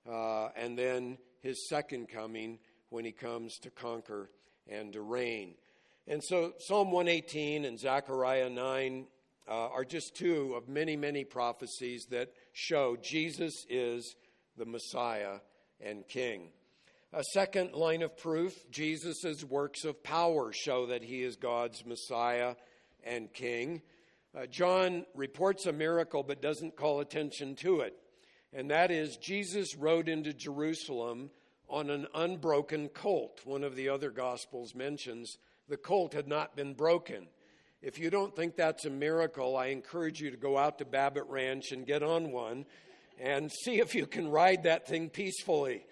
[0.06, 2.59] uh, and then his second coming,
[2.90, 4.30] when he comes to conquer
[4.68, 5.54] and to reign.
[6.06, 9.06] And so, Psalm 118 and Zechariah 9
[9.48, 14.16] uh, are just two of many, many prophecies that show Jesus is
[14.56, 15.38] the Messiah
[15.80, 16.50] and King.
[17.12, 22.56] A second line of proof Jesus' works of power show that he is God's Messiah
[23.04, 23.82] and King.
[24.37, 27.94] Uh, John reports a miracle but doesn't call attention to it,
[28.52, 31.30] and that is Jesus rode into Jerusalem
[31.68, 33.40] on an unbroken colt.
[33.44, 37.28] One of the other Gospels mentions the colt had not been broken.
[37.82, 41.26] If you don't think that's a miracle, I encourage you to go out to Babbitt
[41.28, 42.64] Ranch and get on one
[43.20, 45.84] and see if you can ride that thing peacefully.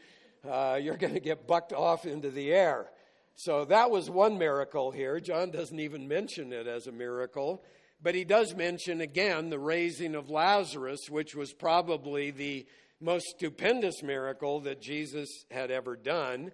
[0.48, 2.90] Uh, you're going to get bucked off into the air.
[3.36, 5.18] So that was one miracle here.
[5.20, 7.62] John doesn't even mention it as a miracle,
[8.02, 12.66] but he does mention again the raising of Lazarus, which was probably the
[13.00, 16.52] most stupendous miracle that Jesus had ever done.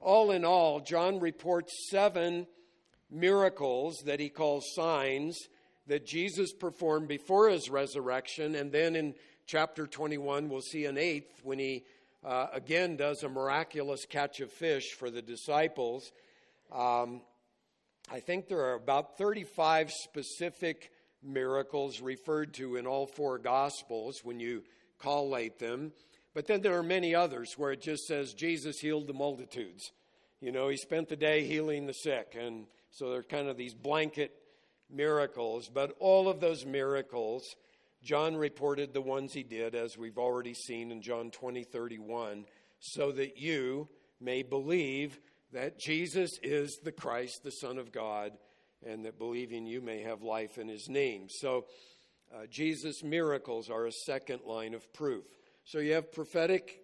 [0.00, 2.46] All in all, John reports seven
[3.12, 5.48] miracles that he calls signs
[5.86, 8.54] that Jesus performed before his resurrection.
[8.54, 9.14] And then in
[9.46, 11.84] chapter 21, we'll see an eighth when he
[12.24, 16.12] uh, again does a miraculous catch of fish for the disciples.
[16.72, 17.22] Um,
[18.10, 20.90] I think there are about 35 specific
[21.22, 24.62] miracles referred to in all four Gospels when you
[24.98, 25.92] collate them.
[26.34, 29.92] But then there are many others where it just says Jesus healed the multitudes.
[30.42, 33.74] You know, he spent the day healing the sick and so they're kind of these
[33.74, 34.34] blanket
[34.90, 35.70] miracles.
[35.72, 37.54] But all of those miracles,
[38.02, 42.44] John reported the ones he did, as we've already seen in John 20, 31,
[42.80, 43.88] so that you
[44.20, 45.20] may believe
[45.52, 48.32] that Jesus is the Christ, the Son of God,
[48.84, 51.28] and that believing you may have life in his name.
[51.28, 51.66] So,
[52.34, 55.24] uh, Jesus' miracles are a second line of proof.
[55.64, 56.80] So, you have prophetic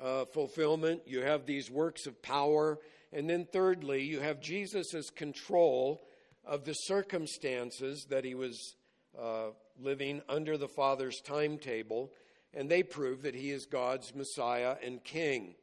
[0.00, 2.78] uh, fulfillment, you have these works of power,
[3.14, 6.02] and then, thirdly, you have Jesus' control
[6.44, 8.74] of the circumstances that he was
[9.16, 9.50] uh,
[9.80, 12.10] living under the Father's timetable,
[12.52, 15.54] and they prove that he is God's Messiah and King.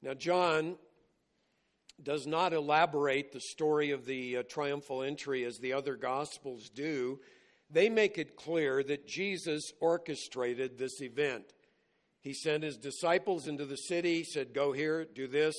[0.00, 0.76] Now, John
[2.02, 7.20] does not elaborate the story of the uh, triumphal entry as the other Gospels do.
[7.70, 11.44] They make it clear that Jesus orchestrated this event.
[12.22, 15.54] He sent his disciples into the city, said, Go here, do this.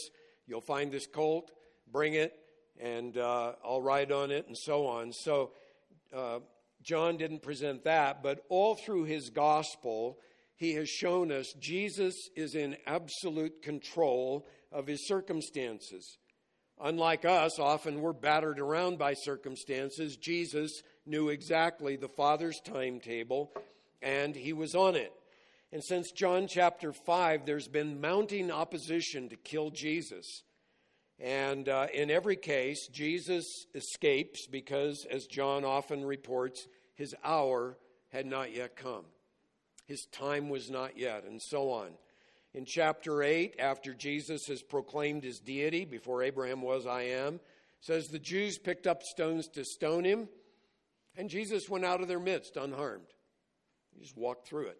[0.49, 1.51] You'll find this colt,
[1.91, 2.33] bring it,
[2.79, 5.13] and uh, I'll ride on it, and so on.
[5.13, 5.51] So,
[6.15, 6.39] uh,
[6.81, 10.17] John didn't present that, but all through his gospel,
[10.55, 16.17] he has shown us Jesus is in absolute control of his circumstances.
[16.81, 20.15] Unlike us, often we're battered around by circumstances.
[20.15, 23.51] Jesus knew exactly the Father's timetable,
[24.01, 25.11] and he was on it.
[25.71, 30.43] And since John chapter 5, there's been mounting opposition to kill Jesus.
[31.19, 33.45] And uh, in every case, Jesus
[33.75, 37.77] escapes because, as John often reports, his hour
[38.11, 39.05] had not yet come.
[39.85, 41.89] His time was not yet, and so on.
[42.53, 47.39] In chapter 8, after Jesus has proclaimed his deity, before Abraham was, I am,
[47.79, 50.29] says the Jews picked up stones to stone him,
[51.15, 53.13] and Jesus went out of their midst unharmed.
[53.93, 54.79] He just walked through it.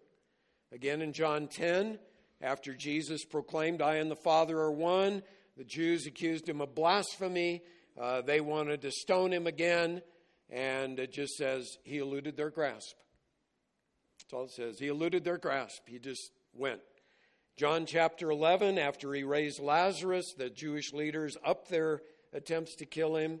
[0.72, 1.98] Again in John 10,
[2.40, 5.22] after Jesus proclaimed, I and the Father are one,
[5.56, 7.62] the Jews accused him of blasphemy.
[8.00, 10.00] Uh, they wanted to stone him again,
[10.48, 12.96] and it just says he eluded their grasp.
[14.20, 14.78] That's all it says.
[14.78, 15.82] He eluded their grasp.
[15.86, 16.80] He just went.
[17.56, 22.00] John chapter 11, after he raised Lazarus, the Jewish leaders upped their
[22.32, 23.40] attempts to kill him.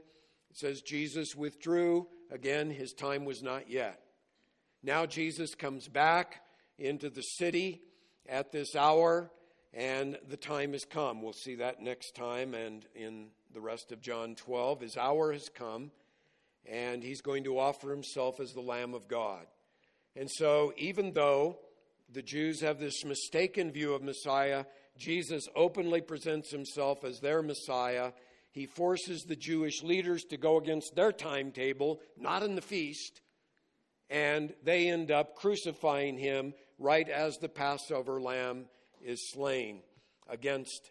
[0.50, 2.08] It says Jesus withdrew.
[2.30, 4.00] Again, his time was not yet.
[4.82, 6.42] Now Jesus comes back
[6.80, 7.82] into the city
[8.28, 9.30] at this hour,
[9.72, 11.22] and the time has come.
[11.22, 14.80] We'll see that next time and in the rest of John 12.
[14.80, 15.90] His hour has come,
[16.66, 19.46] and he's going to offer himself as the Lamb of God.
[20.16, 21.58] And so, even though
[22.12, 24.64] the Jews have this mistaken view of Messiah,
[24.98, 28.12] Jesus openly presents himself as their Messiah.
[28.52, 33.20] He forces the Jewish leaders to go against their timetable, not in the feast,
[34.08, 38.64] and they end up crucifying him right as the Passover lamb
[39.04, 39.82] is slain
[40.28, 40.90] against,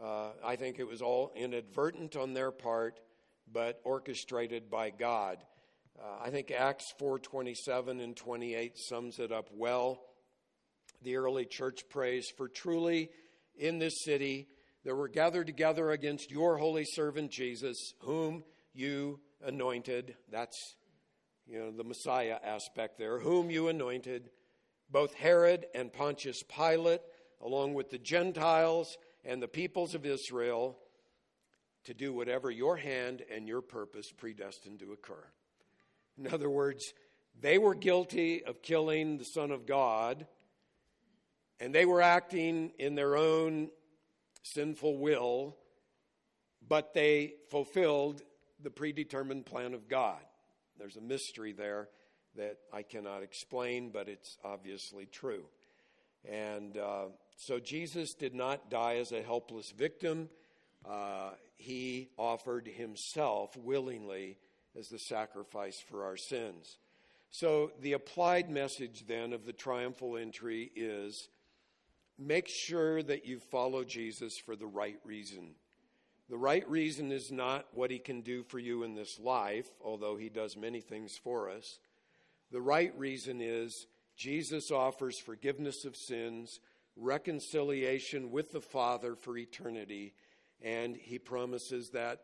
[0.00, 3.00] uh, I think it was all inadvertent on their part,
[3.52, 5.38] but orchestrated by God.
[6.00, 10.06] Uh, I think Acts 4:27 and 28 sums it up well.
[11.02, 13.10] The early church prays, "For truly
[13.56, 14.48] in this city
[14.84, 20.76] there were gathered together against your holy servant Jesus, whom you anointed." That's
[21.46, 24.30] you know the Messiah aspect there, whom you anointed,
[24.94, 27.00] both Herod and Pontius Pilate,
[27.42, 30.78] along with the Gentiles and the peoples of Israel,
[31.82, 35.24] to do whatever your hand and your purpose predestined to occur.
[36.16, 36.94] In other words,
[37.40, 40.28] they were guilty of killing the Son of God,
[41.58, 43.70] and they were acting in their own
[44.44, 45.56] sinful will,
[46.68, 48.22] but they fulfilled
[48.62, 50.20] the predetermined plan of God.
[50.78, 51.88] There's a mystery there
[52.36, 55.44] that I cannot explain, but it's obviously true.
[56.28, 57.06] And uh,
[57.36, 60.28] so Jesus did not die as a helpless victim.
[60.88, 64.36] Uh, he offered himself willingly
[64.78, 66.78] as the sacrifice for our sins.
[67.30, 71.28] So, the applied message then of the triumphal entry is
[72.16, 75.54] make sure that you follow Jesus for the right reason.
[76.30, 80.16] The right reason is not what he can do for you in this life, although
[80.16, 81.80] he does many things for us.
[82.54, 86.60] The right reason is Jesus offers forgiveness of sins,
[86.94, 90.14] reconciliation with the Father for eternity,
[90.62, 92.20] and he promises that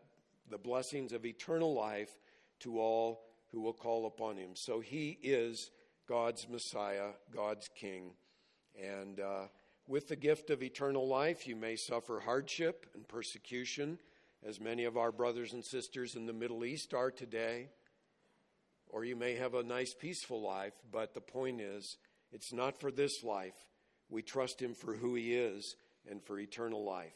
[0.49, 2.13] the blessings of eternal life
[2.61, 4.51] to all who will call upon him.
[4.55, 5.73] So he is
[6.09, 8.13] God's Messiah, God's King.
[8.81, 9.49] And uh,
[9.89, 13.99] with the gift of eternal life, you may suffer hardship and persecution,
[14.47, 17.71] as many of our brothers and sisters in the Middle East are today.
[18.93, 21.97] Or you may have a nice, peaceful life, but the point is,
[22.33, 23.55] it's not for this life.
[24.09, 25.77] We trust Him for who He is
[26.11, 27.15] and for eternal life.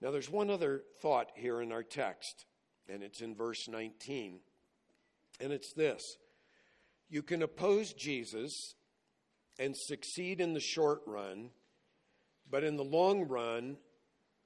[0.00, 2.46] Now, there's one other thought here in our text,
[2.88, 4.40] and it's in verse 19.
[5.40, 6.16] And it's this
[7.08, 8.74] you can oppose Jesus
[9.58, 11.50] and succeed in the short run,
[12.48, 13.76] but in the long run,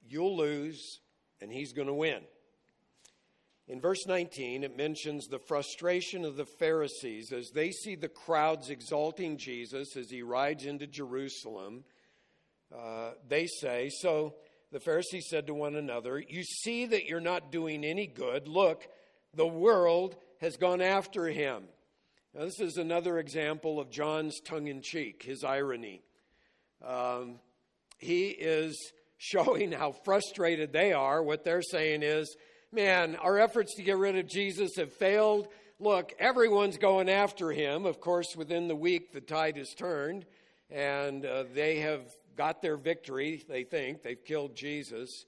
[0.07, 0.99] you'll lose
[1.41, 2.21] and he's going to win.
[3.67, 8.69] In verse 19, it mentions the frustration of the Pharisees as they see the crowds
[8.69, 11.83] exalting Jesus as he rides into Jerusalem.
[12.75, 14.35] Uh, they say, So
[14.71, 18.47] the Pharisees said to one another, You see that you're not doing any good.
[18.47, 18.87] Look,
[19.33, 21.63] the world has gone after him.
[22.35, 26.03] Now, this is another example of John's tongue in cheek, his irony.
[26.85, 27.39] Um,
[27.97, 31.23] he is showing how frustrated they are.
[31.23, 32.35] What they're saying is,
[32.71, 35.47] man, our efforts to get rid of Jesus have failed.
[35.79, 37.85] Look, everyone's going after him.
[37.85, 40.25] Of course, within the week, the tide has turned,
[40.69, 42.01] and uh, they have
[42.37, 44.01] got their victory, they think.
[44.01, 45.25] They've killed Jesus.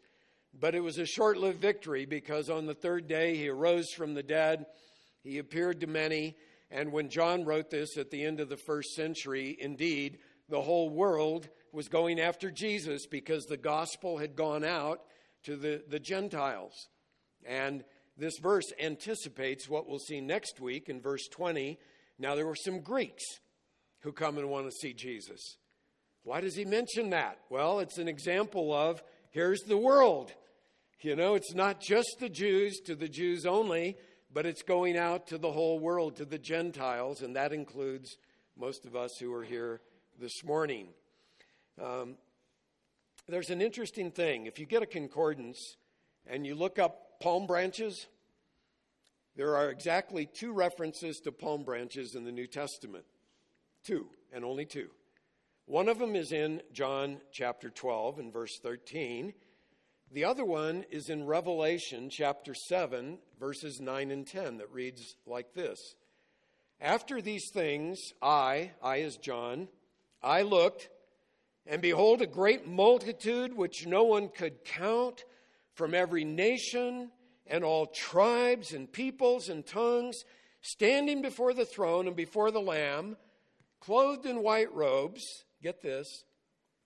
[0.59, 4.13] But it was a short lived victory because on the third day he arose from
[4.13, 4.65] the dead.
[5.23, 6.35] He appeared to many.
[6.71, 10.19] And when John wrote this at the end of the first century, indeed,
[10.49, 15.01] the whole world was going after Jesus because the gospel had gone out
[15.43, 16.87] to the, the Gentiles.
[17.47, 17.83] And
[18.17, 21.79] this verse anticipates what we'll see next week in verse 20.
[22.19, 23.23] Now, there were some Greeks
[24.01, 25.57] who come and want to see Jesus.
[26.23, 27.39] Why does he mention that?
[27.49, 30.33] Well, it's an example of here's the world.
[31.01, 33.97] You know, it's not just the Jews to the Jews only,
[34.33, 38.17] but it's going out to the whole world, to the Gentiles, and that includes
[38.57, 39.79] most of us who are here
[40.19, 40.87] this morning.
[41.81, 42.17] Um,
[43.27, 44.47] there's an interesting thing.
[44.47, 45.77] If you get a concordance
[46.25, 48.07] and you look up palm branches,
[49.35, 53.05] there are exactly two references to palm branches in the New Testament.
[53.83, 54.89] Two, and only two.
[55.65, 59.33] One of them is in John chapter 12 and verse 13.
[60.11, 65.53] The other one is in Revelation chapter 7, verses 9 and 10, that reads like
[65.53, 65.95] this
[66.79, 69.67] After these things, I, I as John,
[70.23, 70.89] I looked,
[71.65, 75.25] and behold, a great multitude which no one could count
[75.77, 77.11] from every nation
[77.45, 80.23] and all tribes and peoples and tongues,
[80.61, 83.15] standing before the throne and before the Lamb,
[83.79, 85.23] clothed in white robes,
[85.61, 86.25] get this,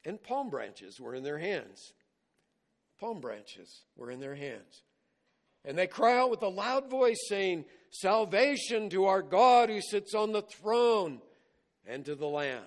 [0.03, 1.93] and palm branches were in their hands.
[2.99, 4.83] Palm branches were in their hands.
[5.63, 10.13] And they cry out with a loud voice, saying, Salvation to our God who sits
[10.13, 11.21] on the throne
[11.87, 12.63] and to the Lamb.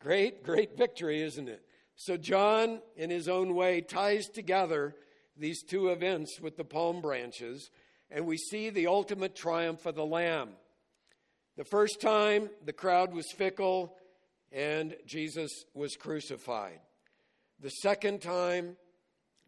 [0.00, 1.65] Great, great victory, isn't it?
[1.96, 4.94] So, John, in his own way, ties together
[5.36, 7.70] these two events with the palm branches,
[8.10, 10.50] and we see the ultimate triumph of the Lamb.
[11.56, 13.96] The first time, the crowd was fickle
[14.52, 16.80] and Jesus was crucified.
[17.60, 18.76] The second time,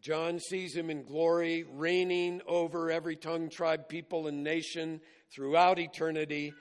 [0.01, 5.01] John sees him in glory, reigning over every tongue, tribe, people, and nation
[5.35, 6.53] throughout eternity.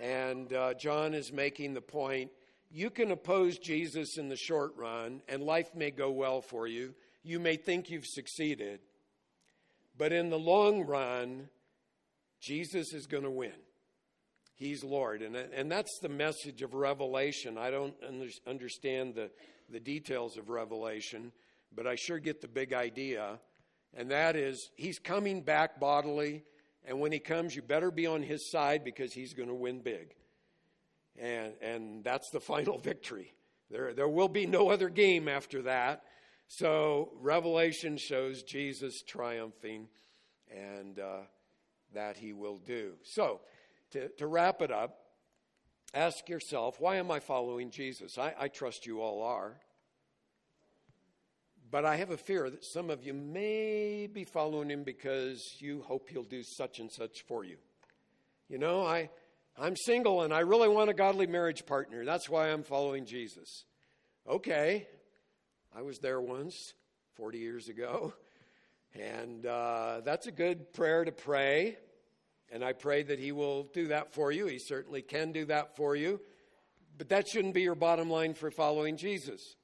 [0.00, 2.30] And uh, John is making the point
[2.70, 6.94] you can oppose Jesus in the short run, and life may go well for you.
[7.22, 8.80] You may think you've succeeded.
[9.98, 11.48] But in the long run,
[12.40, 13.52] Jesus is going to win.
[14.54, 15.22] He's Lord.
[15.22, 17.58] And, and that's the message of Revelation.
[17.58, 17.94] I don't
[18.46, 19.30] understand the,
[19.70, 21.32] the details of Revelation,
[21.74, 23.38] but I sure get the big idea.
[23.94, 26.44] And that is, He's coming back bodily.
[26.84, 29.80] And when He comes, you better be on His side because He's going to win
[29.80, 30.14] big.
[31.18, 33.32] And, and that's the final victory.
[33.70, 36.02] There, there will be no other game after that.
[36.48, 39.88] So Revelation shows Jesus triumphing,
[40.48, 41.22] and uh,
[41.94, 42.92] that He will do.
[43.02, 43.40] So,
[43.90, 44.98] to, to wrap it up,
[45.92, 48.18] ask yourself why am I following Jesus?
[48.18, 49.56] I, I trust you all are.
[51.68, 55.82] But I have a fear that some of you may be following him because you
[55.82, 57.56] hope he'll do such and such for you.
[58.48, 59.10] You know, I,
[59.58, 62.04] I'm single and I really want a godly marriage partner.
[62.04, 63.64] That's why I'm following Jesus.
[64.28, 64.86] Okay,
[65.74, 66.74] I was there once,
[67.14, 68.12] 40 years ago,
[68.94, 71.78] and uh, that's a good prayer to pray.
[72.52, 74.46] And I pray that He will do that for you.
[74.46, 76.20] He certainly can do that for you.
[76.98, 79.56] But that shouldn't be your bottom line for following Jesus.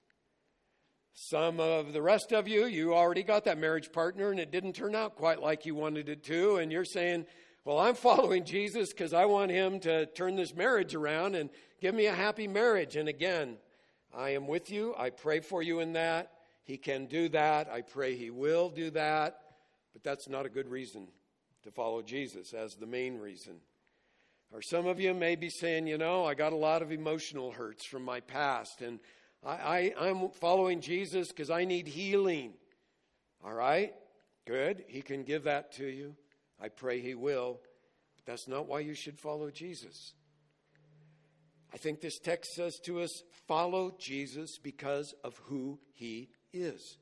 [1.12, 4.72] Some of the rest of you, you already got that marriage partner and it didn't
[4.72, 6.57] turn out quite like you wanted it to.
[6.57, 7.26] And you're saying,
[7.64, 11.48] Well, I'm following Jesus because I want Him to turn this marriage around and
[11.80, 12.96] give me a happy marriage.
[12.96, 13.56] And again,
[14.12, 14.94] I am with you.
[14.98, 16.32] I pray for you in that.
[16.64, 17.70] He can do that.
[17.70, 19.38] I pray He will do that.
[19.92, 21.06] But that's not a good reason
[21.62, 23.60] to follow Jesus as the main reason.
[24.52, 27.52] Or some of you may be saying, you know, I got a lot of emotional
[27.52, 28.98] hurts from my past, and
[29.44, 32.52] I, I, am following Jesus because I need healing.
[33.44, 33.94] All right?
[34.46, 34.84] Good.
[34.88, 36.16] He can give that to you.
[36.62, 37.60] I pray He will.
[38.16, 40.14] But that's not why you should follow Jesus.
[41.74, 46.96] I think this text says to us follow Jesus because of who He is.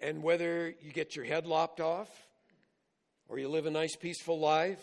[0.00, 2.08] And whether you get your head lopped off,
[3.28, 4.82] or you live a nice, peaceful life,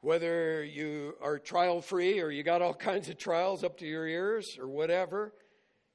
[0.00, 4.06] whether you are trial free or you got all kinds of trials up to your
[4.06, 5.32] ears or whatever,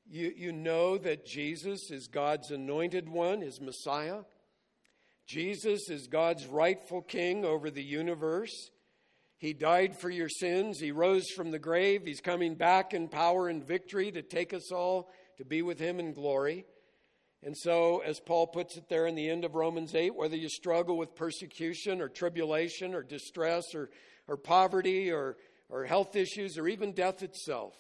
[0.09, 4.23] you, you know that Jesus is God's anointed one, his Messiah.
[5.32, 8.69] Jesus is God's rightful king over the universe.
[9.38, 10.77] He died for your sins.
[10.77, 12.01] He rose from the grave.
[12.03, 16.01] He's coming back in power and victory to take us all to be with him
[16.01, 16.65] in glory.
[17.43, 20.49] And so, as Paul puts it there in the end of Romans 8, whether you
[20.49, 23.89] struggle with persecution or tribulation or distress or,
[24.27, 25.38] or poverty or,
[25.69, 27.73] or health issues or even death itself,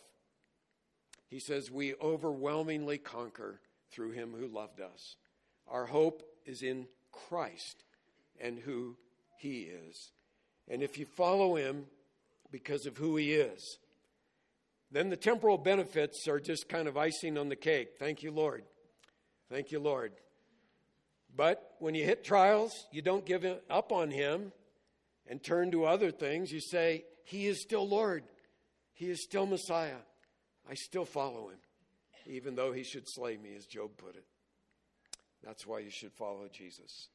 [1.27, 3.59] he says, we overwhelmingly conquer
[3.93, 5.17] through him who loved us.
[5.67, 6.87] Our hope is in
[7.27, 7.83] Christ
[8.39, 8.97] and who
[9.37, 10.11] he is.
[10.69, 11.85] And if you follow him
[12.51, 13.77] because of who he is,
[14.91, 17.91] then the temporal benefits are just kind of icing on the cake.
[17.97, 18.63] Thank you, Lord.
[19.49, 20.13] Thank you, Lord.
[21.35, 24.51] But when you hit trials, you don't give up on Him
[25.27, 26.51] and turn to other things.
[26.51, 28.23] You say, He is still Lord.
[28.93, 30.01] He is still Messiah.
[30.69, 31.59] I still follow Him,
[32.25, 34.25] even though He should slay me, as Job put it.
[35.43, 37.07] That's why you should follow Jesus.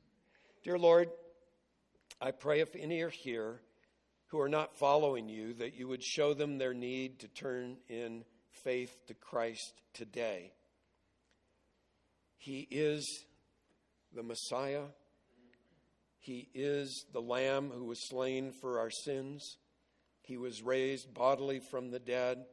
[0.64, 1.10] Dear Lord,
[2.20, 3.60] I pray if any are here
[4.28, 8.24] who are not following you, that you would show them their need to turn in
[8.64, 10.52] faith to Christ today.
[12.36, 13.24] He is
[14.14, 14.84] the Messiah.
[16.18, 19.58] He is the Lamb who was slain for our sins.
[20.22, 22.44] He was raised bodily from the dead.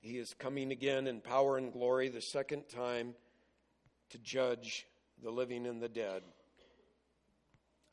[0.00, 3.14] He is coming again in power and glory the second time
[4.10, 4.86] to judge
[5.22, 6.22] the living and the dead.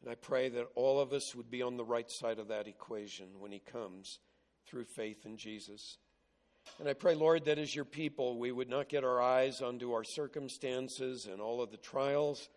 [0.01, 2.67] And I pray that all of us would be on the right side of that
[2.67, 4.19] equation when He comes
[4.67, 5.97] through faith in Jesus.
[6.79, 9.93] And I pray, Lord, that as your people, we would not get our eyes onto
[9.93, 12.49] our circumstances and all of the trials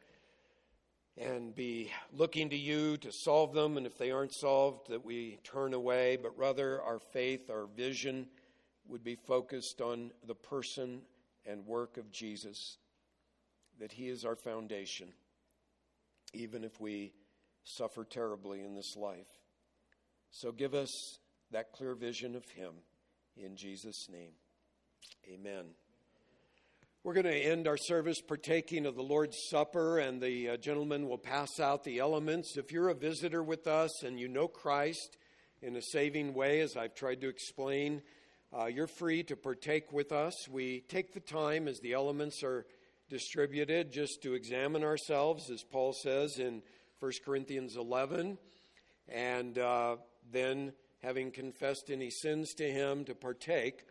[1.17, 3.77] and be looking to you to solve them.
[3.77, 8.27] And if they aren't solved, that we turn away, but rather our faith, our vision
[8.87, 11.03] would be focused on the person
[11.47, 12.79] and work of Jesus,
[13.79, 15.09] that he is our foundation,
[16.33, 17.13] even if we
[17.65, 19.27] suffer terribly in this life.
[20.31, 20.91] So give us
[21.51, 22.75] that clear vision of him
[23.37, 24.33] in Jesus' name.
[25.33, 25.67] Amen.
[27.05, 31.09] We're going to end our service partaking of the Lord's Supper, and the uh, gentleman
[31.09, 32.57] will pass out the elements.
[32.57, 35.17] If you're a visitor with us and you know Christ
[35.63, 38.03] in a saving way, as I've tried to explain,
[38.53, 40.49] uh, you're free to partake with us.
[40.49, 42.67] We take the time as the elements are
[43.09, 46.63] distributed just to examine ourselves, as Paul says in
[47.01, 48.39] 1 Corinthians 11,
[49.09, 49.97] and uh,
[50.31, 53.85] then, having confessed any sins to him, to partake.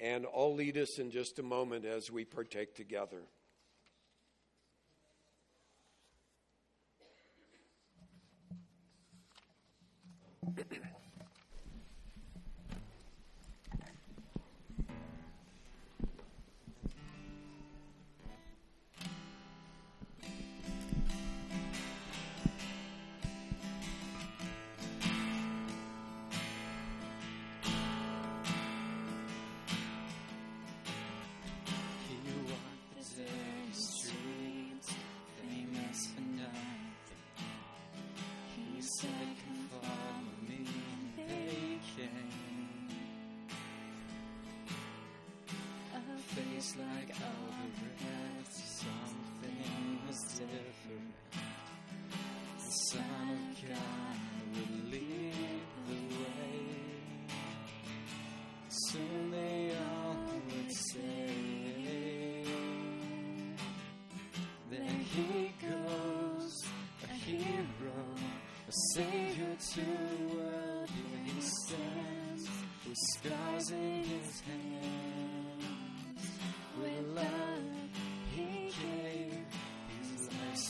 [0.00, 3.22] And I'll lead us in just a moment as we partake together.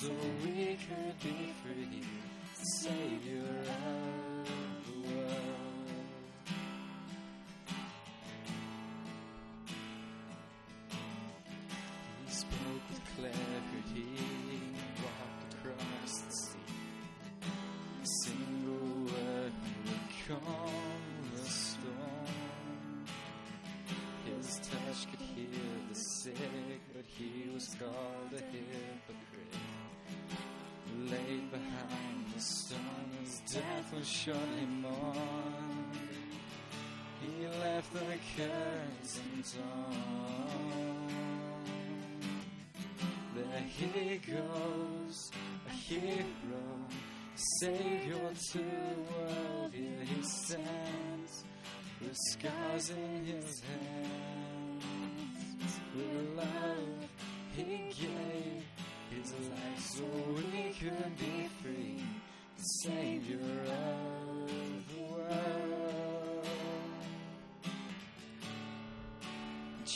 [0.01, 0.11] So
[0.45, 2.03] we could be free.
[2.55, 4.28] Savior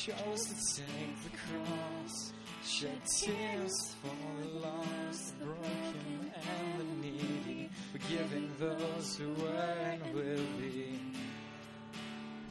[0.05, 2.33] chose to take the cross,
[2.65, 10.03] shed tears for the lost, the broken, and the needy, forgiving those who were and
[10.13, 10.99] will be.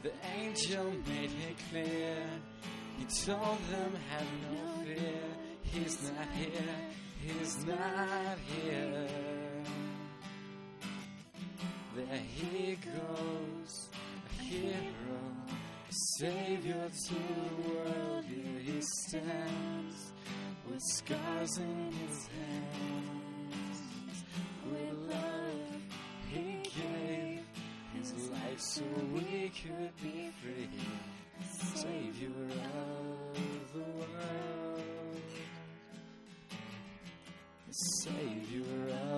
[0.02, 2.16] The angel made it clear.
[2.98, 5.22] He told them, have no fear.
[5.64, 6.76] He's not here.
[7.20, 9.08] He's not here.
[11.98, 13.90] There he goes,
[14.40, 15.01] a hero,
[15.92, 18.26] savior to the world.
[18.26, 20.12] Here he stands,
[20.70, 23.84] with scars in his hands.
[24.72, 25.82] With love,
[26.30, 27.44] he gave
[27.94, 28.84] his life so
[29.14, 30.70] we could be free.
[31.76, 34.82] Savior of the world,
[37.70, 39.11] Savior of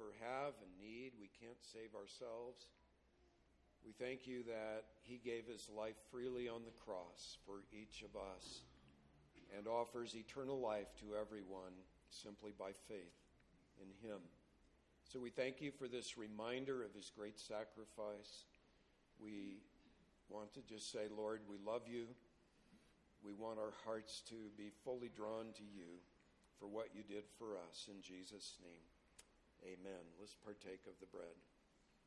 [0.00, 1.12] ever have and need.
[1.20, 2.68] We can't save ourselves.
[3.84, 8.16] We thank you that He gave His life freely on the cross for each of
[8.16, 8.64] us
[9.56, 11.76] and offers eternal life to everyone
[12.08, 13.20] simply by faith
[13.80, 14.20] in Him.
[15.04, 18.44] So we thank you for this reminder of His great sacrifice.
[19.22, 19.60] We
[20.28, 22.06] want to just say, Lord, we love you.
[23.24, 26.00] We want our hearts to be fully drawn to you
[26.58, 27.88] for what you did for us.
[27.88, 28.99] In Jesus' name,
[29.64, 30.04] amen.
[30.18, 31.36] Let's partake of the bread.